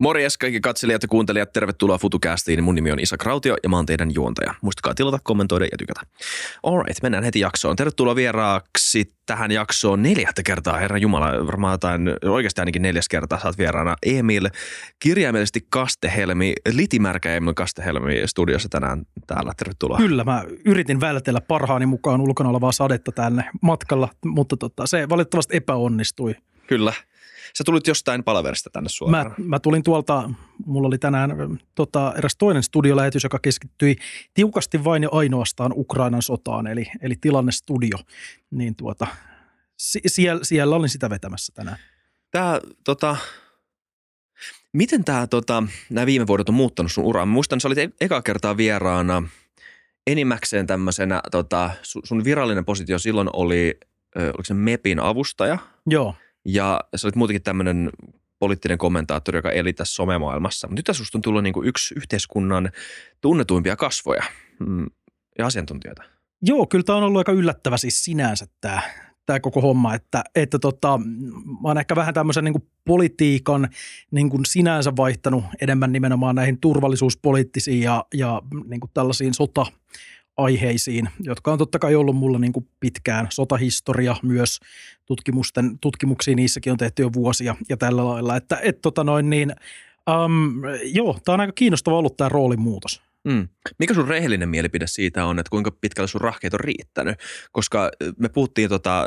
[0.00, 2.64] Morjes kaikki katselijat ja kuuntelijat, tervetuloa FutuCastiin.
[2.64, 4.54] Mun nimi on Isa Krautio ja mä oon teidän juontaja.
[4.62, 6.00] Muistakaa tilata, kommentoida ja tykätä.
[6.62, 7.76] Alright, mennään heti jaksoon.
[7.76, 11.46] Tervetuloa vieraaksi tähän jaksoon neljättä kertaa, herra Jumala.
[11.46, 14.48] Varmaan jotain, oikeasti ainakin neljäs kertaa saat vieraana Emil,
[14.98, 19.52] kirjaimellisesti Kastehelmi, litimärkä Emil Kastehelmi studiossa tänään täällä.
[19.56, 19.98] Tervetuloa.
[19.98, 25.56] Kyllä, mä yritin vältellä parhaani mukaan ulkona olevaa sadetta tänne matkalla, mutta tota, se valitettavasti
[25.56, 26.34] epäonnistui.
[26.66, 26.92] Kyllä.
[27.58, 29.26] Sä tulit jostain palaverista tänne suoraan.
[29.26, 30.30] Mä, mä tulin tuolta,
[30.66, 33.96] mulla oli tänään tota, eräs toinen studiolähetys, joka keskittyi
[34.34, 37.98] tiukasti vain ja ainoastaan Ukrainan sotaan, eli, eli tilannestudio.
[38.50, 39.06] Niin tuota,
[40.06, 41.76] siellä, siellä olin sitä vetämässä tänään.
[42.30, 43.16] Tää, tota,
[44.72, 47.26] miten tämä, tota, nämä viime vuodet on muuttanut sun uraa?
[47.26, 49.22] Mä muistan, sä olit e- eka kertaa vieraana
[50.06, 53.80] enimmäkseen tämmöisenä, tota, sun virallinen positio silloin oli,
[54.16, 55.58] oliko se MEPin avustaja?
[55.86, 56.14] Joo.
[56.44, 57.90] Ja sä olit muutenkin tämmöinen
[58.38, 60.68] poliittinen kommentaattori, joka eli tässä somemaailmassa.
[60.68, 62.70] Mutta nyt susta on tullut niin kuin yksi yhteiskunnan
[63.20, 64.22] tunnetuimpia kasvoja
[64.58, 64.86] mm,
[65.38, 66.02] ja asiantuntijoita.
[66.42, 68.82] Joo, kyllä tämä on ollut aika yllättävä siis sinänsä tämä,
[69.26, 70.98] tämä koko homma, että, että tota,
[71.62, 73.68] mä oon ehkä vähän tämmöisen niin politiikan
[74.10, 79.66] niin kuin sinänsä vaihtanut enemmän nimenomaan näihin turvallisuuspoliittisiin ja, ja niin kuin tällaisiin sota,
[80.36, 83.26] aiheisiin, jotka on totta kai ollut mulla niin kuin pitkään.
[83.30, 84.60] Sotahistoria myös,
[85.06, 88.36] tutkimusten, tutkimuksia niissäkin on tehty jo vuosia ja tällä lailla.
[88.36, 89.52] Että et, tota noin niin,
[90.10, 93.02] um, joo, tämä on aika kiinnostava ollut tämä roolin muutos.
[93.24, 93.48] Mm.
[93.78, 97.18] Mikä sun rehellinen mielipide siitä on, että kuinka pitkälle sun rahkeet on riittänyt?
[97.52, 99.06] Koska me puhuttiin, tota,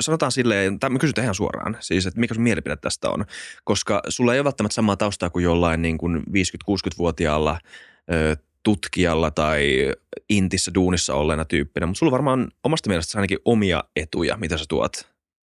[0.00, 3.24] sanotaan silleen, tai me kysytään ihan suoraan, siis, että mikä sun mielipide tästä on?
[3.64, 7.58] Koska sulla ei ole välttämättä samaa taustaa kuin jollain niin kuin 50-60-vuotiaalla
[8.66, 9.92] tutkijalla tai
[10.30, 14.92] intissä duunissa olleena tyyppinä, mutta sulla varmaan omasta mielestäsi ainakin omia etuja, mitä sä tuot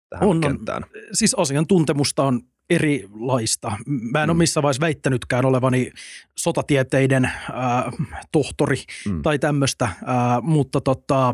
[0.09, 0.85] tähän on, kenttään.
[1.13, 3.71] Siis asiantuntemusta on erilaista.
[3.87, 4.31] Mä en mm.
[4.31, 5.91] ole missään vaiheessa väittänytkään olevani
[6.35, 7.33] sotatieteiden äh,
[8.31, 8.77] tohtori
[9.09, 9.21] mm.
[9.21, 9.95] tai tämmöistä, äh,
[10.41, 11.33] mutta tota, äh,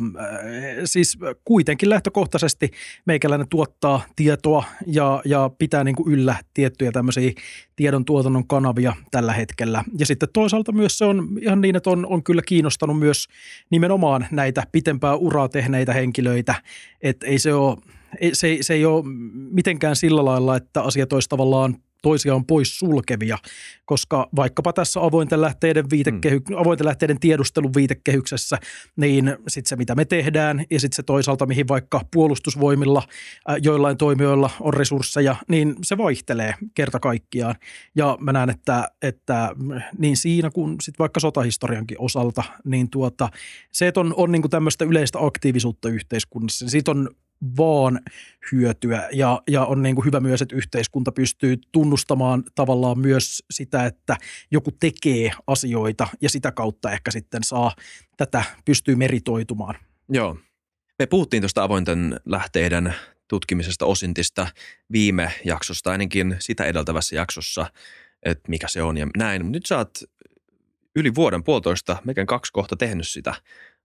[0.86, 2.72] siis kuitenkin lähtökohtaisesti
[3.06, 7.32] meikäläinen tuottaa tietoa ja, ja pitää niin kuin yllä tiettyjä tämmöisiä
[7.76, 9.84] tiedon tuotannon kanavia tällä hetkellä.
[10.00, 13.28] Ja sitten toisaalta myös se on ihan niin, että on, on kyllä kiinnostanut myös
[13.70, 16.56] nimenomaan näitä pitempää uraa tehneitä henkilöitä,
[17.02, 17.78] että ei se ole
[18.34, 19.04] se, se ei ole
[19.52, 23.38] mitenkään sillä lailla, että asiat olisi tavallaan toisiaan pois sulkevia,
[23.86, 26.56] koska vaikkapa tässä avointen lähteiden, viitekehy- mm.
[26.58, 28.58] avointen lähteiden tiedustelun viitekehyksessä,
[28.96, 33.04] niin sitten se mitä me tehdään ja sitten se toisaalta mihin vaikka puolustusvoimilla
[33.50, 37.56] äh, joillain toimijoilla on resursseja, niin se vaihtelee kerta kaikkiaan.
[37.96, 39.56] Ja mä näen, että, että
[39.98, 43.30] niin siinä kuin sitten vaikka sotahistoriankin osalta, niin tuota,
[43.72, 47.10] se, että on, on niin tämmöistä yleistä aktiivisuutta yhteiskunnassa, niin siitä on
[47.58, 48.00] vaan
[48.52, 53.86] hyötyä ja, ja on niin kuin hyvä myös, että yhteiskunta pystyy tunnustamaan tavallaan myös sitä,
[53.86, 54.18] että
[54.52, 57.76] joku tekee asioita ja sitä kautta ehkä sitten saa
[58.18, 59.76] tätä, pystyy meritoitumaan.
[60.10, 60.38] Joo.
[61.00, 62.94] Me puhuttiin tuosta avointen lähteiden
[63.28, 64.48] tutkimisesta osintista
[64.92, 67.66] viime jaksosta, ainakin sitä edeltävässä jaksossa,
[68.24, 69.52] että mikä se on ja näin.
[69.52, 70.00] Nyt sä oot
[70.96, 73.34] yli vuoden puolitoista, mekään kaksi kohta tehnyt sitä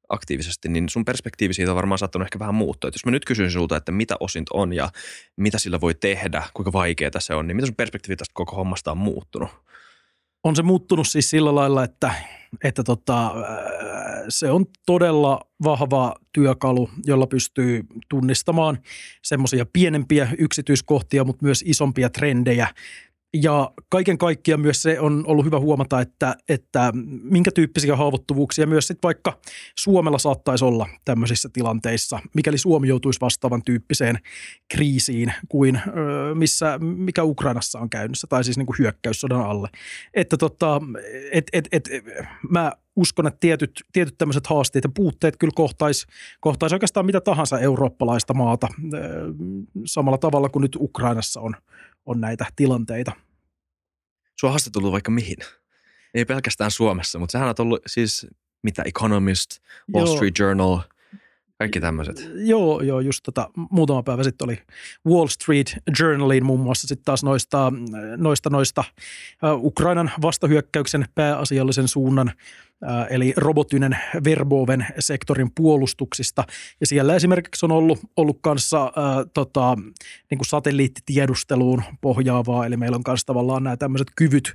[0.08, 2.88] aktiivisesti, niin sun perspektiivi siitä on varmaan saattanut ehkä vähän muuttua.
[2.88, 4.90] Et jos mä nyt kysyn sulta, että mitä osint on ja
[5.36, 8.90] mitä sillä voi tehdä, kuinka vaikeaa se on, niin mitä sun perspektiivi tästä koko hommasta
[8.90, 9.48] on muuttunut?
[10.44, 12.14] On se muuttunut siis sillä lailla, että,
[12.64, 13.34] että tota,
[14.28, 18.78] se on todella vahva työkalu, jolla pystyy tunnistamaan
[19.22, 22.68] semmoisia pienempiä yksityiskohtia, mutta myös isompia trendejä,
[23.34, 28.86] ja kaiken kaikkiaan myös se on ollut hyvä huomata, että, että minkä tyyppisiä haavoittuvuuksia myös
[28.86, 29.38] sit vaikka
[29.78, 34.18] Suomella saattaisi olla tämmöisissä tilanteissa, mikäli Suomi joutuisi vastaavan tyyppiseen
[34.68, 35.80] kriisiin kuin
[36.34, 39.68] missä, mikä Ukrainassa on käynnissä, tai siis niin kuin hyökkäyssodan alle.
[40.14, 40.80] Että tota,
[41.32, 41.88] et, et, et,
[42.50, 46.06] mä uskon, että tietyt, tietyt tämmöiset haasteet ja puutteet kyllä kohtaisi
[46.40, 48.68] kohtais oikeastaan mitä tahansa eurooppalaista maata
[49.86, 51.56] samalla tavalla kuin nyt Ukrainassa on,
[52.06, 53.12] on näitä tilanteita.
[54.40, 55.36] Sua on haastatteltu vaikka mihin?
[56.14, 58.26] Ei pelkästään Suomessa, mutta sehän on ollut siis
[58.62, 59.50] mitä Economist,
[59.94, 60.16] Wall Joo.
[60.16, 60.78] Street Journal,
[61.58, 62.30] kaikki tämmöiset.
[62.34, 64.58] Joo, joo, just tota, muutama päivä sitten oli
[65.06, 67.72] Wall Street Journalin muun muassa sitten taas noista,
[68.16, 68.84] noista, noista
[69.42, 72.32] uh, Ukrainan vastahyökkäyksen pääasiallisen suunnan
[73.10, 76.44] eli robotynen Verboven sektorin puolustuksista.
[76.80, 79.76] Ja siellä esimerkiksi on ollut, ollut kanssa ää, tota,
[80.30, 84.54] niin kuin satelliittitiedusteluun pohjaavaa, eli meillä on kanssa tavallaan nämä tämmöiset kyvyt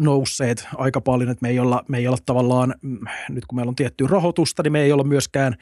[0.00, 3.70] nousseet aika paljon, että me ei olla, me ei olla tavallaan, mm, nyt kun meillä
[3.70, 5.56] on tiettyä rahoitusta, niin me ei olla myöskään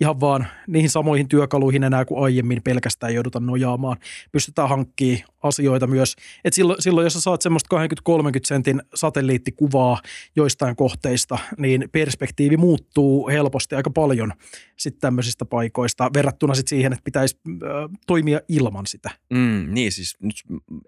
[0.00, 3.96] ihan vaan niihin samoihin työkaluihin enää kuin aiemmin pelkästään jouduta nojaamaan.
[4.32, 6.16] Pystytään hankkimaan asioita myös.
[6.44, 7.80] Et silloin, silloin, jos sä saat semmoista 20-30
[8.44, 10.00] sentin satelliittikuvaa
[10.36, 14.32] joistain kohteista, niin perspektiivi muuttuu helposti aika paljon
[14.76, 17.58] sitten tämmöisistä paikoista verrattuna sit siihen, että pitäisi äh,
[18.06, 19.10] toimia ilman sitä.
[19.30, 20.34] Mm, niin siis nyt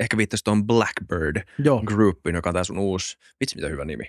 [0.00, 1.82] ehkä viittaisi tuohon Blackbird Joo.
[1.86, 4.04] Groupin, joka on tämä sun uusi, vitsi mitä hyvä nimi.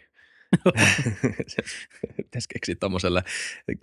[2.18, 3.24] Pitäisi keksiä tuommoiselle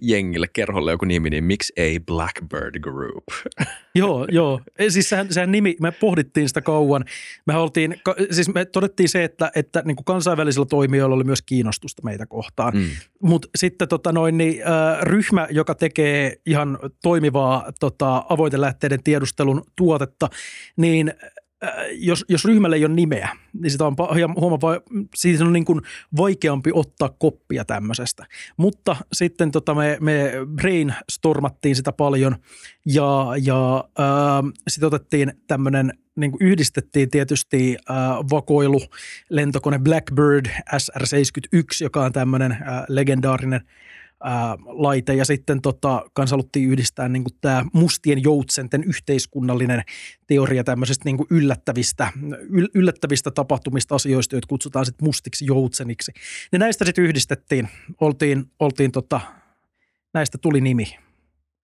[0.03, 3.25] jengille, kerholle joku nimi, niin miksi ei Blackbird Group?
[3.95, 4.61] joo, joo.
[4.89, 7.05] Siis sehän, sehän nimi, me pohdittiin sitä kauan.
[7.47, 7.97] Me oltiin,
[8.31, 12.75] siis me todettiin se, että, että niin kuin kansainvälisillä toimijoilla oli myös kiinnostusta meitä kohtaan.
[12.77, 12.91] Mm.
[13.23, 19.63] Mutta sitten tota noin, niin, äh, ryhmä, joka tekee ihan toimivaa tota, avointen lähteiden tiedustelun
[19.77, 20.29] tuotetta,
[20.77, 21.13] niin
[21.93, 23.97] jos, jos ryhmällä ei ole nimeä, niin sitä on
[24.37, 24.81] huomaa,
[25.15, 25.81] siitä on niin kuin
[26.17, 28.27] vaikeampi ottaa koppia tämmöisestä.
[28.57, 32.37] Mutta sitten tota me, me brainstormattiin sitä paljon
[32.87, 37.97] ja, ja äh, sitten otettiin tämmöinen, niin kuin yhdistettiin tietysti äh,
[38.31, 38.81] vakoilu
[39.31, 40.47] lentokone Blackbird
[40.77, 43.61] SR-71, joka on tämmöinen äh, legendaarinen
[44.25, 49.83] ää, laite ja sitten tota, kans haluttiin yhdistää niin tämä mustien joutsenten yhteiskunnallinen
[50.27, 52.13] teoria tämmöisestä niin yllättävistä,
[52.51, 56.13] yl, yllättävistä tapahtumista asioista, joita kutsutaan sitten mustiksi joutseniksi.
[56.53, 57.69] Ja näistä sitten yhdistettiin,
[58.01, 59.21] oltiin, oltiin tota,
[60.15, 60.99] näistä tuli nimi.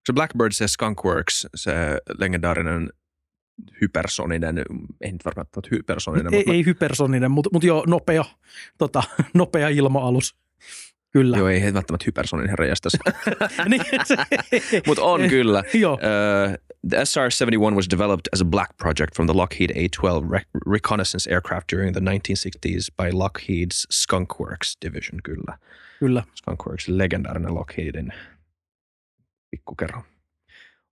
[0.06, 1.72] Se Blackbird, se Skunkworks, se
[2.18, 2.90] legendaarinen
[3.80, 4.58] hypersoninen,
[5.00, 8.24] ei nyt varmaan ole hypersoninen, Ei, mutta ei hypersoninen, mutta mut joo, nopea,
[8.78, 9.02] tota,
[9.34, 10.36] nopea ilma-alus.
[11.12, 11.38] Kyllä.
[11.38, 12.92] joo, ei välttämättä hypersoninen herra jästäs.
[13.68, 13.82] niin,
[14.86, 15.64] mutta on kyllä.
[15.74, 15.94] joo.
[15.94, 16.56] Uh,
[16.88, 21.72] the SR-71 was developed as a black project from the Lockheed A-12 rec- reconnaissance aircraft
[21.72, 25.58] during the 1960s by Lockheed's Skunk Works division, kyllä.
[25.98, 26.22] Kyllä.
[26.34, 28.12] Skunk Works, legendaarinen Lockheedin
[29.50, 30.02] pikkukerho.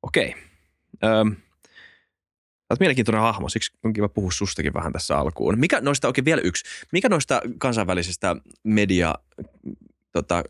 [0.02, 0.34] Okei.
[1.04, 1.36] Öm,
[2.68, 5.58] Sä oot mielenkiintoinen hahmo, siksi on kiva puhua sustakin vähän tässä alkuun.
[5.58, 9.14] Mikä noista, oikein vielä yksi, mikä noista kansainvälisistä media
[10.22, 10.44] tota,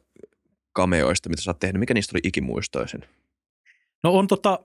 [0.72, 3.00] kameoista, mitä sä oot tehnyt, mikä niistä oli ikimuistoisin?
[4.04, 4.58] No on tota,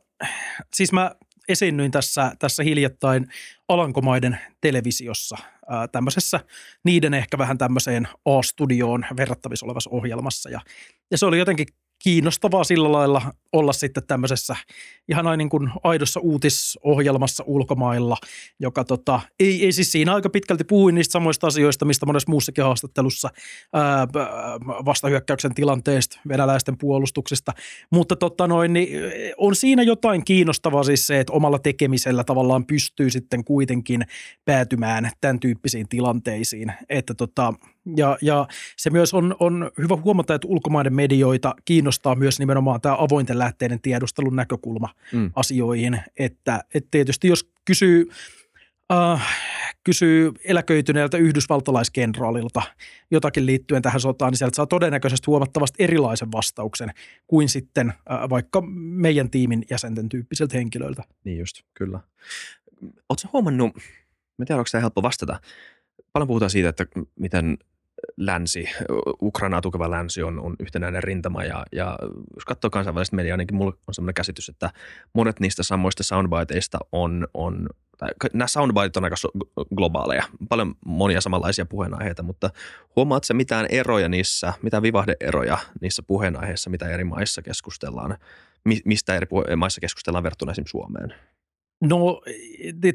[0.74, 1.12] siis mä
[1.50, 3.28] esiinnyin tässä, tässä hiljattain
[3.68, 5.38] Alankomaiden televisiossa
[5.70, 6.40] ää, tämmöisessä
[6.84, 10.50] niiden ehkä vähän tämmöiseen A-studioon verrattavissa olevassa ohjelmassa.
[10.50, 10.62] Ja,
[11.12, 11.68] ja se oli jotenkin
[12.04, 13.22] kiinnostavaa sillä lailla
[13.54, 14.56] olla sitten tämmöisessä
[15.10, 18.18] ihan niin kuin aidossa uutisohjelmassa ulkomailla,
[18.60, 22.64] joka tota, ei, ei siis siinä aika pitkälti puhuin niistä samoista asioista, mistä monessa muussakin
[22.64, 23.30] haastattelussa
[23.74, 24.08] ää,
[24.86, 27.54] vastahyökkäyksen tilanteesta, venäläisten puolustuksesta,
[27.92, 28.90] mutta tota noin, niin
[29.38, 34.02] on siinä jotain kiinnostavaa siis se, että omalla tekemisellä tavallaan pystyy sitten kuitenkin
[34.46, 37.54] päätymään tämän tyyppisiin tilanteisiin, että tota,
[37.98, 38.48] ja, ja
[38.78, 43.82] se myös on, on hyvä huomata, että ulkomaiden medioita kiinnostaa myös nimenomaan tämä avointen lähteiden
[43.82, 45.32] tiedustelun näkökulma Mm.
[45.36, 46.02] asioihin.
[46.20, 48.10] Että, että tietysti jos kysyy,
[48.92, 49.28] äh,
[49.84, 52.62] kysyy eläköityneeltä yhdysvaltalaiskenraalilta
[53.12, 56.90] jotakin liittyen tähän sotaan, niin sieltä saa todennäköisesti huomattavasti erilaisen vastauksen
[57.28, 61.04] kuin sitten äh, vaikka meidän tiimin jäsenten tyyppiseltä henkilöiltä.
[61.24, 62.00] Niin just, kyllä.
[63.10, 63.82] Oletko huomannut, mä
[64.40, 65.40] en tiedä, onko tämä helppo vastata.
[66.14, 66.86] Paljon puhutaan siitä, että
[67.20, 67.58] miten
[68.18, 68.70] länsi,
[69.22, 71.98] Ukrainaa tukeva länsi on, on yhtenäinen rintama ja, ja
[72.36, 74.70] jos katsoo kansainvälistä mediaa, ainakin mulla on sellainen käsitys, että
[75.14, 79.16] monet niistä samoista soundbiteista on, on tai nämä soundbiteit on aika
[79.76, 82.50] globaaleja, paljon monia samanlaisia puheenaiheita, mutta
[82.96, 88.18] huomaatko sä mitään eroja niissä, mitään vivahdeeroja niissä puheenaiheissa, mitä eri maissa keskustellaan,
[88.66, 91.14] Mi- mistä eri maissa keskustellaan verrattuna esimerkiksi Suomeen?
[91.84, 92.22] No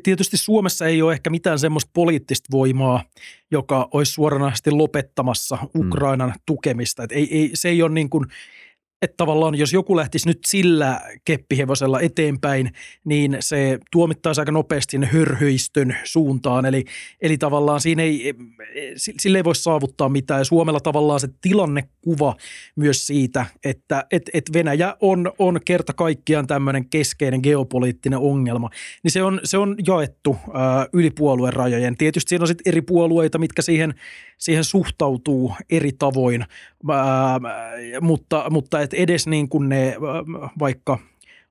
[0.02, 3.04] tietysti Suomessa ei ole ehkä mitään semmoista poliittista voimaa,
[3.50, 6.40] joka olisi suoranaisesti lopettamassa Ukrainan mm.
[6.46, 7.02] tukemista.
[7.02, 8.26] Et ei, ei, se ei ole niin kuin,
[9.02, 12.72] että tavallaan jos joku lähtisi nyt sillä keppihevosella eteenpäin,
[13.04, 16.66] niin se tuomittaisi aika nopeasti sinne hörhöistön suuntaan.
[16.66, 16.84] Eli,
[17.22, 18.34] eli tavallaan siinä ei,
[19.20, 20.40] sille ei voi saavuttaa mitään.
[20.40, 22.36] Ja Suomella tavallaan se tilannekuva
[22.76, 28.70] myös siitä, että et, et Venäjä on, on kerta kaikkiaan tämmöinen keskeinen geopoliittinen ongelma,
[29.02, 31.96] niin se on, se on jaettu ää, yli puolueen rajojen.
[31.96, 33.94] Tietysti siinä on sitten eri puolueita, mitkä siihen,
[34.38, 36.44] siihen suhtautuu eri tavoin,
[36.90, 37.40] ää,
[38.00, 39.96] mutta, mutta et edes niin kuin ne
[40.58, 40.98] vaikka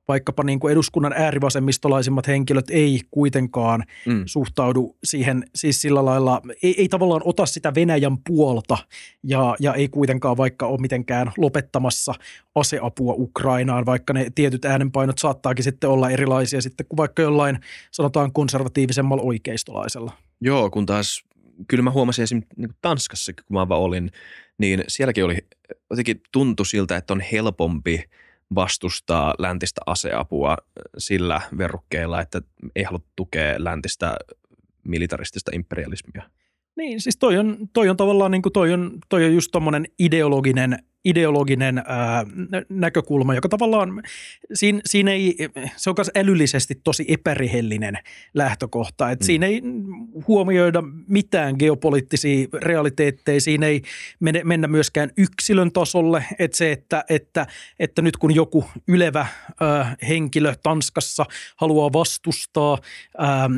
[0.07, 4.23] vaikkapa niin kuin eduskunnan äärivasemmistolaisimmat henkilöt ei kuitenkaan mm.
[4.25, 8.77] suhtaudu siihen siis sillä lailla, ei, ei tavallaan ota sitä Venäjän puolta
[9.23, 12.13] ja, ja ei kuitenkaan vaikka ole mitenkään lopettamassa
[12.55, 17.59] aseapua Ukrainaan, vaikka ne tietyt äänenpainot saattaakin sitten olla erilaisia sitten kuin vaikka jollain
[17.91, 20.11] sanotaan konservatiivisemmalla oikeistolaisella.
[20.41, 21.23] Joo, kun taas
[21.67, 24.11] kyllä mä huomasin esimerkiksi niin Tanskassa, kun mä vaan olin,
[24.57, 25.37] niin sielläkin oli,
[25.89, 28.03] jotenkin tuntui siltä, että on helpompi
[28.55, 30.57] vastustaa läntistä aseapua
[30.97, 32.41] sillä verukkeella, että
[32.75, 34.17] ei halua tukea läntistä
[34.83, 36.29] militaristista imperialismia.
[36.77, 39.85] Niin, siis toi on, toi on tavallaan niin kuin toi on, toi on just tommonen
[39.99, 42.25] ideologinen ideologinen ää,
[42.69, 44.03] näkökulma, joka tavallaan,
[44.53, 45.35] siinä, siinä ei,
[45.75, 47.97] se on myös älyllisesti tosi epärehellinen
[48.33, 49.11] lähtökohta.
[49.11, 49.25] että mm.
[49.25, 49.61] Siinä ei
[50.27, 53.81] huomioida mitään geopoliittisia realiteetteja, siinä ei
[54.19, 56.25] mene, mennä myöskään yksilön tasolle.
[56.39, 57.47] Että se, että, että,
[57.79, 59.27] että nyt kun joku ylevä
[59.61, 62.77] ää, henkilö Tanskassa haluaa vastustaa
[63.17, 63.49] ää,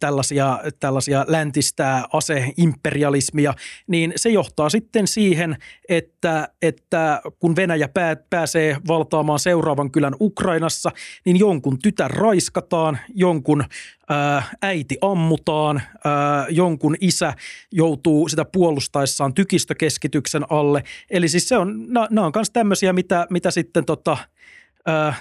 [0.00, 3.54] tällaisia, tällaisia läntistä aseimperialismia,
[3.86, 5.56] niin se johtaa sitten siihen,
[5.88, 10.90] että, että että kun Venäjä pää, pääsee valtaamaan seuraavan kylän Ukrainassa,
[11.24, 13.64] niin jonkun tytär raiskataan, jonkun
[14.08, 17.34] ää, äiti ammutaan, ää, jonkun isä
[17.72, 20.82] joutuu sitä puolustaessaan tykistökeskityksen alle.
[21.10, 24.16] Eli siis se on, nämä on myös tämmöisiä, mitä, mitä sitten tota,
[24.88, 25.12] Öö,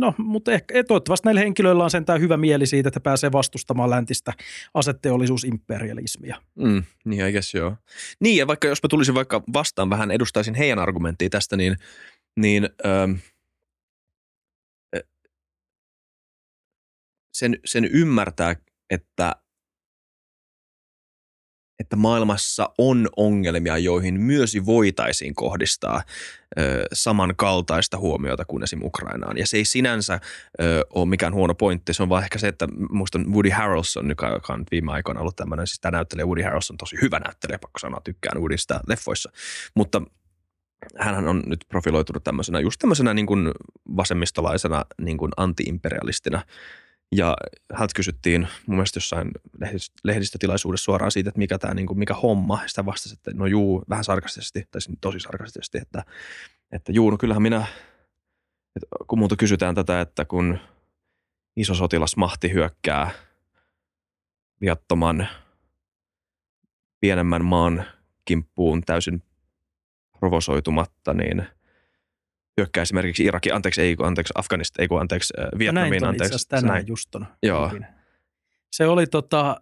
[0.00, 4.32] no, mutta ehkä, toivottavasti näillä henkilöillä on sentään hyvä mieli siitä, että pääsee vastustamaan läntistä
[4.74, 6.42] aseteollisuusimperialismia.
[6.54, 7.76] Mm, niin, I guess joo.
[8.20, 11.76] Niin, ja vaikka jos mä tulisin vaikka vastaan vähän, edustaisin heidän argumenttia tästä, niin,
[12.36, 13.08] niin öö,
[17.34, 18.56] sen, sen ymmärtää,
[18.90, 19.36] että
[21.82, 26.02] että maailmassa on ongelmia, joihin myös voitaisiin kohdistaa
[26.58, 28.82] ö, samankaltaista huomiota kuin esim.
[28.82, 29.38] Ukrainaan.
[29.38, 30.20] Ja se ei sinänsä
[30.60, 34.52] ö, ole mikään huono pointti, se on vaan ehkä se, että muistan Woody Harrelson, joka
[34.52, 37.78] on viime aikoina ollut tämmöinen, siis tämä näyttelijä Woody Harrelson on tosi hyvä näyttelijä, pakko
[37.78, 39.32] sanoa, tykkään Woodysta leffoissa,
[39.74, 40.02] mutta
[40.98, 43.50] hän on nyt profiloitunut tämmöisenä, just tämmöisenä niin kuin
[43.96, 46.42] vasemmistolaisena niin kuin anti-imperialistina,
[47.12, 47.36] ja
[47.72, 49.30] häntä kysyttiin mun mielestä jossain
[50.04, 52.60] lehdistötilaisuudessa suoraan siitä, että mikä tämä, niin mikä homma.
[52.66, 56.04] Sitä vastasi, että no juu, vähän sarkastisesti, tai siis tosi sarkastisesti, että,
[56.72, 57.66] että juu, no kyllähän minä,
[58.76, 60.58] että kun muuta kysytään tätä, että kun
[61.56, 63.10] iso sotilasmahti hyökkää
[64.60, 65.28] viattoman
[67.00, 67.84] pienemmän maan
[68.24, 69.22] kimppuun täysin
[70.18, 71.46] provosoitumatta, niin–
[72.56, 76.48] hyökkää esimerkiksi Iraki, anteeksi, ei anteeksi, Afganista, ei anteeksi, Vietnamiin, näin anteeksi.
[76.48, 76.88] Tänään näin.
[76.88, 77.26] just on.
[77.42, 77.70] Joo.
[78.72, 79.60] Se oli tota,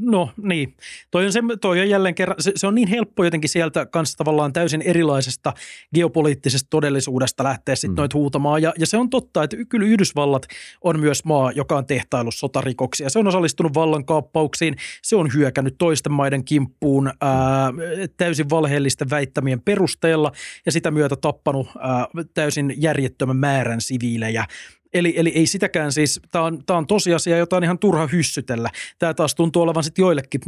[0.00, 0.74] No niin,
[1.10, 4.18] toi on, se, toi on jälleen kerran, se, se on niin helppo jotenkin sieltä kanssa
[4.18, 5.52] tavallaan täysin erilaisesta
[5.94, 7.96] geopoliittisesta todellisuudesta lähteä sitten mm.
[7.96, 8.62] noita huutamaan.
[8.62, 10.46] Ja, ja se on totta, että kyllä Yhdysvallat
[10.84, 13.10] on myös maa, joka on tehtaillut sotarikoksia.
[13.10, 17.72] Se on osallistunut vallankaappauksiin, se on hyökännyt toisten maiden kimppuun ää,
[18.16, 20.32] täysin valheellisten väittämien perusteella
[20.66, 24.46] ja sitä myötä tappanut ää, täysin järjettömän määrän siviilejä.
[24.94, 28.70] Eli, eli ei sitäkään siis, tämä on, on tosiasia, jota on ihan turha hyssytellä.
[28.98, 30.40] Tämä taas tuntuu olevan sitten joillekin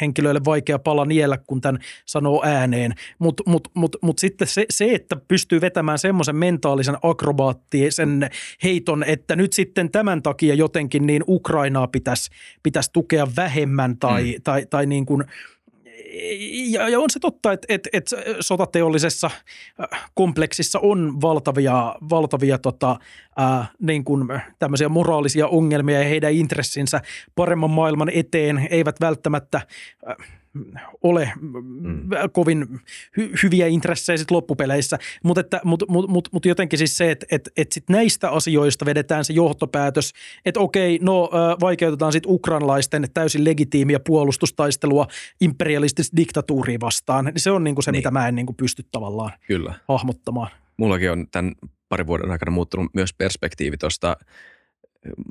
[0.00, 2.94] henkilöille vaikea pala niellä, kun tämän sanoo ääneen.
[3.18, 8.30] Mutta mut, mut, mut sitten se, se, että pystyy vetämään semmoisen mentaalisen akrobaattisen
[8.62, 12.30] heiton, että nyt sitten tämän takia jotenkin niin Ukrainaa pitäisi,
[12.62, 14.42] pitäisi tukea vähemmän tai, mm.
[14.44, 15.24] tai, tai niin kuin–
[16.70, 19.30] ja, ja on se totta, että, että, että sotateollisessa
[19.92, 22.96] äh, kompleksissa on valtavia, valtavia tota,
[23.36, 27.00] ää, niin kuin tämmöisiä moraalisia ongelmia ja heidän intressinsä
[27.34, 29.60] paremman maailman eteen eivät välttämättä
[30.08, 30.16] äh,
[31.02, 32.08] ole mm.
[32.32, 32.66] kovin
[33.20, 37.26] hy- hyviä intressejä sit loppupeleissä, mutta että, mut, mut, mut, mut jotenkin siis se, että
[37.30, 40.12] et, et sit näistä asioista vedetään se johtopäätös,
[40.44, 45.06] että okei, no vaikeutetaan sitten ukrainalaisten täysin legitiimiä puolustustaistelua
[45.40, 47.98] imperialistista diktatuuria vastaan, niin se on niinku se, niin.
[47.98, 49.74] mitä mä en niinku pysty tavallaan Kyllä.
[49.88, 50.50] hahmottamaan.
[50.76, 51.52] Mullakin on tämän
[51.88, 54.16] parin vuoden aikana muuttunut myös perspektiivi tuosta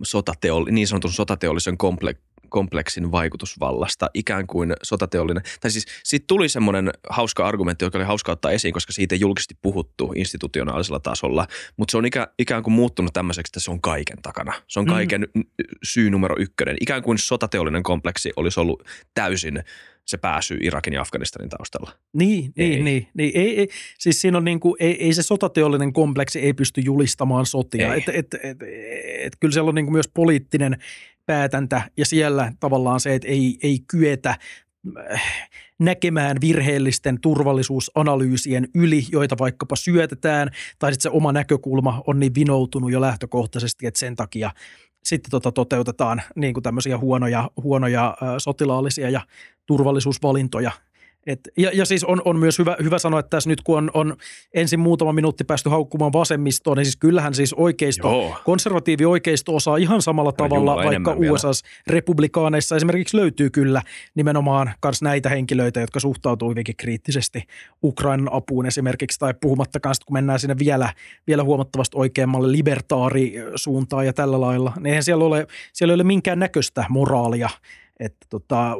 [0.03, 2.21] sotateolli, niin sanotun sotateollisen komple-
[2.55, 5.43] kompleksin vaikutusvallasta, ikään kuin sotateollinen.
[5.61, 9.19] Tai siis siitä tuli semmoinen hauska argumentti, joka oli hauska ottaa esiin, koska siitä ei
[9.19, 11.47] julkisesti puhuttu institutionaalisella tasolla,
[11.77, 14.53] mutta se on ikä, ikään kuin muuttunut tämmöiseksi, että se on kaiken takana.
[14.67, 14.91] Se on mm.
[14.91, 15.43] kaiken mm.
[15.83, 16.77] syy numero ykkönen.
[16.81, 18.83] Ikään kuin sotateollinen kompleksi olisi ollut
[19.13, 19.63] täysin
[20.05, 21.91] se pääsy Irakin ja Afganistanin taustalla.
[22.13, 22.69] Niin, ei.
[22.69, 23.07] niin, niin.
[23.13, 23.31] niin.
[23.35, 23.67] Ei, ei,
[23.99, 27.95] siis siinä on niin kuin, ei, ei se sotateollinen kompleksi ei pysty julistamaan sotia.
[27.95, 28.57] Et, et, et, et,
[29.19, 30.77] et, kyllä siellä on niin kuin myös poliittinen
[31.25, 34.29] päätäntä ja siellä tavallaan se, että ei, ei kyetä
[35.09, 35.21] äh,
[35.79, 42.91] näkemään virheellisten turvallisuusanalyysien yli, joita vaikkapa syötetään, tai sitten se oma näkökulma on niin vinoutunut
[42.91, 44.51] jo lähtökohtaisesti, että sen takia
[45.03, 49.21] sitten tota toteutetaan niin kuin tämmöisiä huonoja, huonoja ä, sotilaallisia ja
[49.65, 50.71] turvallisuusvalintoja.
[51.25, 53.91] Et, ja, ja siis on, on myös hyvä, hyvä sanoa, että tässä nyt kun on,
[53.93, 54.15] on
[54.53, 58.37] ensin muutama minuutti päästy haukkumaan vasemmistoon, niin siis kyllähän siis oikeisto, Joo.
[58.45, 61.33] konservatiivi oikeisto osaa ihan samalla tavalla, Jumala, vaikka enemmän vielä.
[61.33, 61.51] USA
[61.87, 63.81] republikaaneissa esimerkiksi löytyy kyllä
[64.15, 67.43] nimenomaan myös näitä henkilöitä, jotka suhtautuu hyvinkin kriittisesti
[67.83, 70.93] Ukrainan apuun esimerkiksi, tai puhumattakaan sitten, kun mennään sinne vielä,
[71.27, 76.39] vielä huomattavasti oikeammalle libertaarisuuntaan ja tällä lailla, niin eihän siellä ole, siellä ei ole minkään
[76.39, 77.49] näköistä moraalia
[77.99, 78.75] että tota,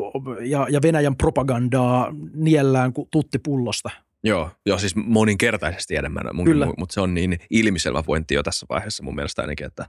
[0.46, 3.90] ja, ja Venäjän propagandaa niellään kuin tutti pullosta.
[4.24, 6.68] Joo, joo, siis moninkertaisesti enemmän, mun, Kyllä.
[6.78, 9.86] mutta se on niin ilmiselvä pointti jo tässä vaiheessa mun mielestä ainakin, että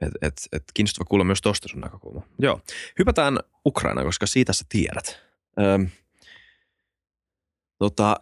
[0.00, 2.22] et, et, et kiinnostava kuulla myös tuosta sun näkökulma.
[2.38, 2.60] Joo,
[2.98, 5.20] hypätään Ukrainaan, koska siitä sä tiedät.
[5.60, 5.88] Öm,
[7.78, 8.20] tota,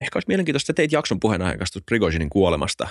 [0.00, 2.88] ehkä olisi mielenkiintoista, että teit jakson puheenaiheen kanssa Prigozhinin kuolemasta,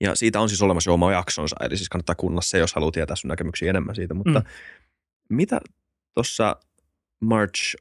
[0.00, 2.92] ja siitä on siis olemassa jo oma jaksonsa, eli siis kannattaa kuunnella se, jos haluaa
[2.92, 4.46] tietää sun näkemyksiä enemmän siitä, mutta Mm.
[5.30, 5.60] Mitä
[6.14, 6.56] tuossa
[7.20, 7.76] March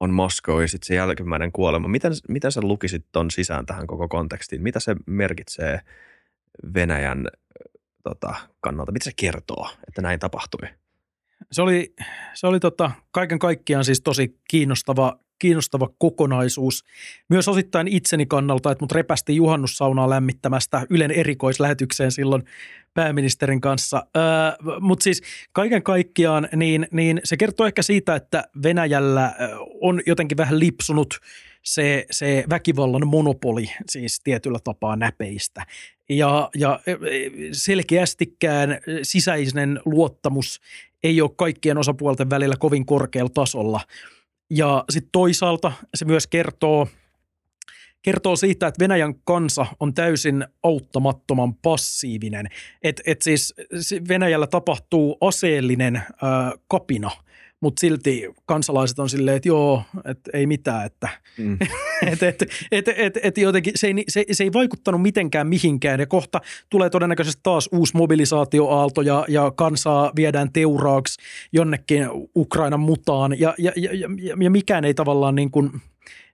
[0.00, 1.88] on Moscow ja sitten se jälkimmäinen kuolema.
[1.88, 4.62] Miten, miten sä lukisit ton sisään tähän koko kontekstiin?
[4.62, 5.80] Mitä se merkitsee
[6.74, 7.28] Venäjän
[8.02, 8.92] tota, kannalta?
[8.92, 10.68] Mitä se kertoo, että näin tapahtui?
[11.52, 11.94] Se oli,
[12.34, 16.84] se oli tota, kaiken kaikkiaan siis tosi kiinnostava, kiinnostava kokonaisuus.
[17.28, 22.42] Myös osittain itseni kannalta, että mut repästi juhannussaunaa lämmittämästä Ylen erikoislähetykseen silloin
[22.94, 24.06] pääministerin kanssa.
[24.16, 24.22] Öö,
[24.80, 25.22] Mutta siis
[25.52, 29.34] kaiken kaikkiaan niin, niin se kertoo ehkä siitä, että Venäjällä
[29.80, 31.20] on jotenkin vähän lipsunut
[31.64, 35.66] se, se väkivallan monopoli siis tietyllä tapaa näpeistä.
[36.08, 36.80] Ja, ja
[37.52, 40.60] selkeästikään sisäinen luottamus
[41.02, 43.80] ei ole kaikkien osapuolten välillä kovin korkealla tasolla.
[44.50, 46.88] Ja sitten toisaalta se myös kertoo,
[48.02, 52.46] kertoo siitä, että Venäjän kansa on täysin auttamattoman passiivinen.
[52.82, 53.54] Että et siis
[54.08, 57.10] Venäjällä tapahtuu aseellinen ää, kapina,
[57.64, 61.58] mutta silti kansalaiset on silleen, että joo, että ei mitään, että Mm.
[62.12, 62.42] et, et,
[62.72, 66.40] et, et, et jotenkin se ei, se, se ei vaikuttanut mitenkään mihinkään ja kohta
[66.70, 71.20] tulee todennäköisesti taas uusi mobilisaatioaalto ja, ja kansaa viedään teuraaksi
[71.52, 75.70] jonnekin Ukrainan mutaan ja, ja, ja, ja, ja mikään ei tavallaan niin kuin,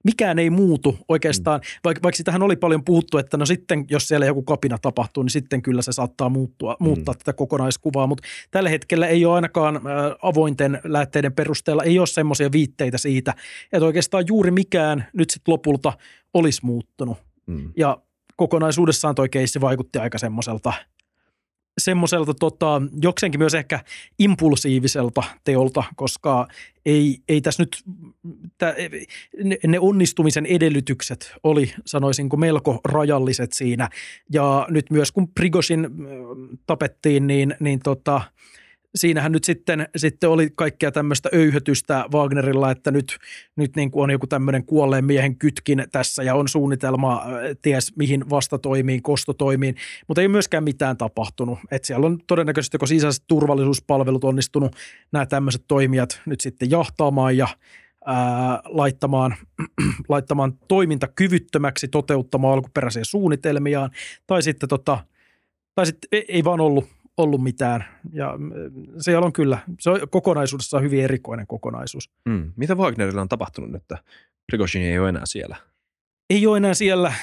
[0.04, 4.26] mikään ei muutu oikeastaan, vaikka, vaikka sitähän oli paljon puhuttu, että no sitten jos siellä
[4.26, 9.06] joku kapina tapahtuu, niin sitten kyllä se saattaa muuttua, muuttaa tätä kokonaiskuvaa, mutta tällä hetkellä
[9.06, 9.80] ei ole ainakaan
[10.22, 13.34] avointen lähteiden perusteella, ei ole semmoisia viitteitä siitä,
[13.72, 15.92] että oikeastaan juuri mikään nyt sitten lopulta
[16.34, 17.18] olisi muuttunut.
[17.46, 17.72] Mm.
[17.76, 17.98] Ja
[18.36, 20.72] kokonaisuudessaan toi keissi vaikutti aika semmoiselta,
[21.80, 23.80] semmoiselta tota, jokseenkin myös ehkä
[24.18, 26.48] impulsiiviselta teolta, koska
[26.86, 27.82] ei, ei tässä nyt,
[28.58, 28.74] tä,
[29.44, 33.88] ne, ne onnistumisen edellytykset oli, sanoisinko, melko rajalliset siinä.
[34.32, 35.90] Ja nyt myös kun Prigozhin äh,
[36.66, 38.20] tapettiin, niin, niin tota,
[38.94, 43.18] siinähän nyt sitten, sitten oli kaikkea tämmöistä öyhötystä Wagnerilla, että nyt,
[43.56, 47.26] nyt niin kuin on joku tämmöinen kuolleen miehen kytkin tässä ja on suunnitelma äh,
[47.62, 49.74] ties mihin vastatoimiin, kostotoimiin,
[50.08, 51.58] mutta ei myöskään mitään tapahtunut.
[51.70, 54.76] Et siellä on todennäköisesti joko sisäiset turvallisuuspalvelut onnistunut
[55.12, 57.48] nämä tämmöiset toimijat nyt sitten jahtaamaan ja
[58.06, 59.34] ää, laittamaan,
[60.08, 63.90] laittamaan toimintakyvyttömäksi toteuttamaan alkuperäisiä suunnitelmiaan,
[64.26, 64.98] tai sitten, tota,
[65.74, 66.84] tai sitten ei, ei vaan ollut,
[67.22, 67.84] ollut mitään.
[68.12, 68.52] Ja mm,
[68.98, 72.10] siellä on kyllä, se on kokonaisuudessaan hyvin erikoinen kokonaisuus.
[72.24, 72.52] Mm.
[72.56, 73.98] Mitä Wagnerilla on tapahtunut nyt, että
[74.46, 75.56] Prigozhin ei ole enää siellä?
[76.30, 77.14] Ei ole enää siellä äh,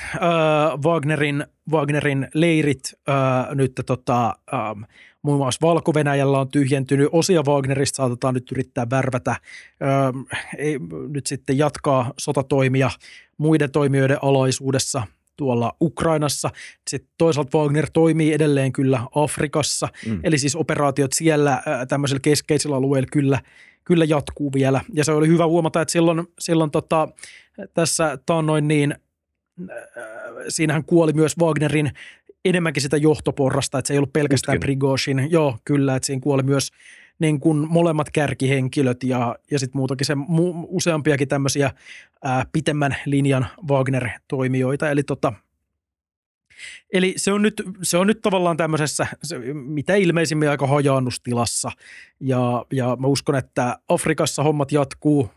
[0.85, 4.81] Wagnerin, Wagnerin leirit äh, nyt tota, ähm,
[5.21, 5.93] muun muassa valko
[6.39, 7.09] on tyhjentynyt.
[7.11, 10.21] Osia Wagnerista saatetaan nyt yrittää värvätä, ähm,
[10.57, 10.79] ei,
[11.09, 12.89] nyt sitten jatkaa sotatoimia
[13.37, 16.49] muiden toimijoiden alaisuudessa tuolla Ukrainassa.
[16.89, 20.19] Sitten toisaalta Wagner toimii edelleen kyllä Afrikassa, Mm.
[20.23, 23.39] eli siis operaatiot siellä äh, tämmöisillä keskeisillä alueilla kyllä,
[23.83, 24.81] kyllä jatkuu vielä.
[24.93, 27.07] Ja se oli hyvä huomata, että silloin, silloin tota,
[27.73, 28.95] tässä taannoin niin,
[29.71, 29.77] äh,
[30.49, 31.91] siinähän kuoli myös Wagnerin
[32.45, 34.65] enemmänkin sitä johtoporrasta, että se ei ollut pelkästään Putkin.
[34.67, 35.27] Prigozhin.
[35.31, 36.69] Joo, kyllä, että siinä kuoli myös
[37.19, 41.71] niin kuin molemmat kärkihenkilöt ja, ja sitten muutakin se mu, useampiakin tämmöisiä
[42.23, 44.89] ää, pitemmän linjan Wagner-toimijoita.
[44.89, 45.33] Eli tota,
[46.93, 51.71] Eli se on, nyt, se on nyt tavallaan tämmöisessä, se, mitä ilmeisimmin aika hajaannustilassa.
[52.19, 55.29] Ja, ja mä uskon, että Afrikassa hommat jatkuu,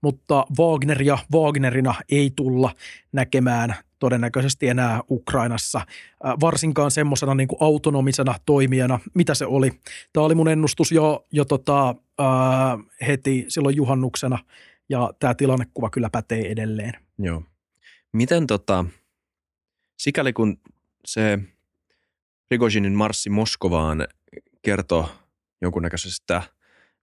[0.00, 2.74] mutta Wagneria Wagnerina ei tulla
[3.12, 9.70] näkemään todennäköisesti enää Ukrainassa, äh, varsinkaan semmoisena niin kuin autonomisena toimijana, mitä se oli.
[10.12, 11.88] Tämä oli mun ennustus jo, jo tota,
[12.20, 12.26] äh,
[13.06, 14.38] heti silloin juhannuksena,
[14.88, 16.92] ja tämä tilannekuva kyllä pätee edelleen.
[17.18, 17.42] Joo.
[18.12, 18.84] Miten tota,
[19.98, 20.58] sikäli kun
[21.04, 21.38] se
[22.48, 24.08] Prigozhinin marssi Moskovaan
[24.62, 25.08] kertoo
[25.62, 26.42] jonkunnäköisestä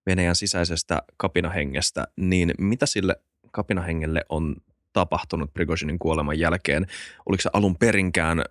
[0.06, 3.16] Venäjän sisäisestä kapinahengestä, niin mitä sille
[3.52, 4.56] kapinahengelle on
[4.96, 6.88] tapahtunut Prigozhinin kuoleman jälkeen?
[7.26, 8.44] Oliko se alun perinkään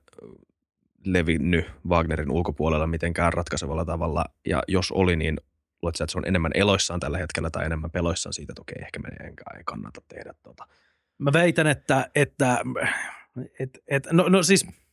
[1.05, 4.25] levinnyt Wagnerin ulkopuolella mitenkään ratkaisevalla tavalla?
[4.47, 5.37] Ja jos oli, niin
[5.83, 9.01] luuletko, että se on enemmän eloissaan tällä hetkellä tai enemmän peloissaan siitä, että okei, ehkä
[9.27, 10.67] enkä ei kannata tehdä tuota.
[11.19, 12.59] Mä väitän, että, että
[13.59, 14.67] et, et, no, no siis–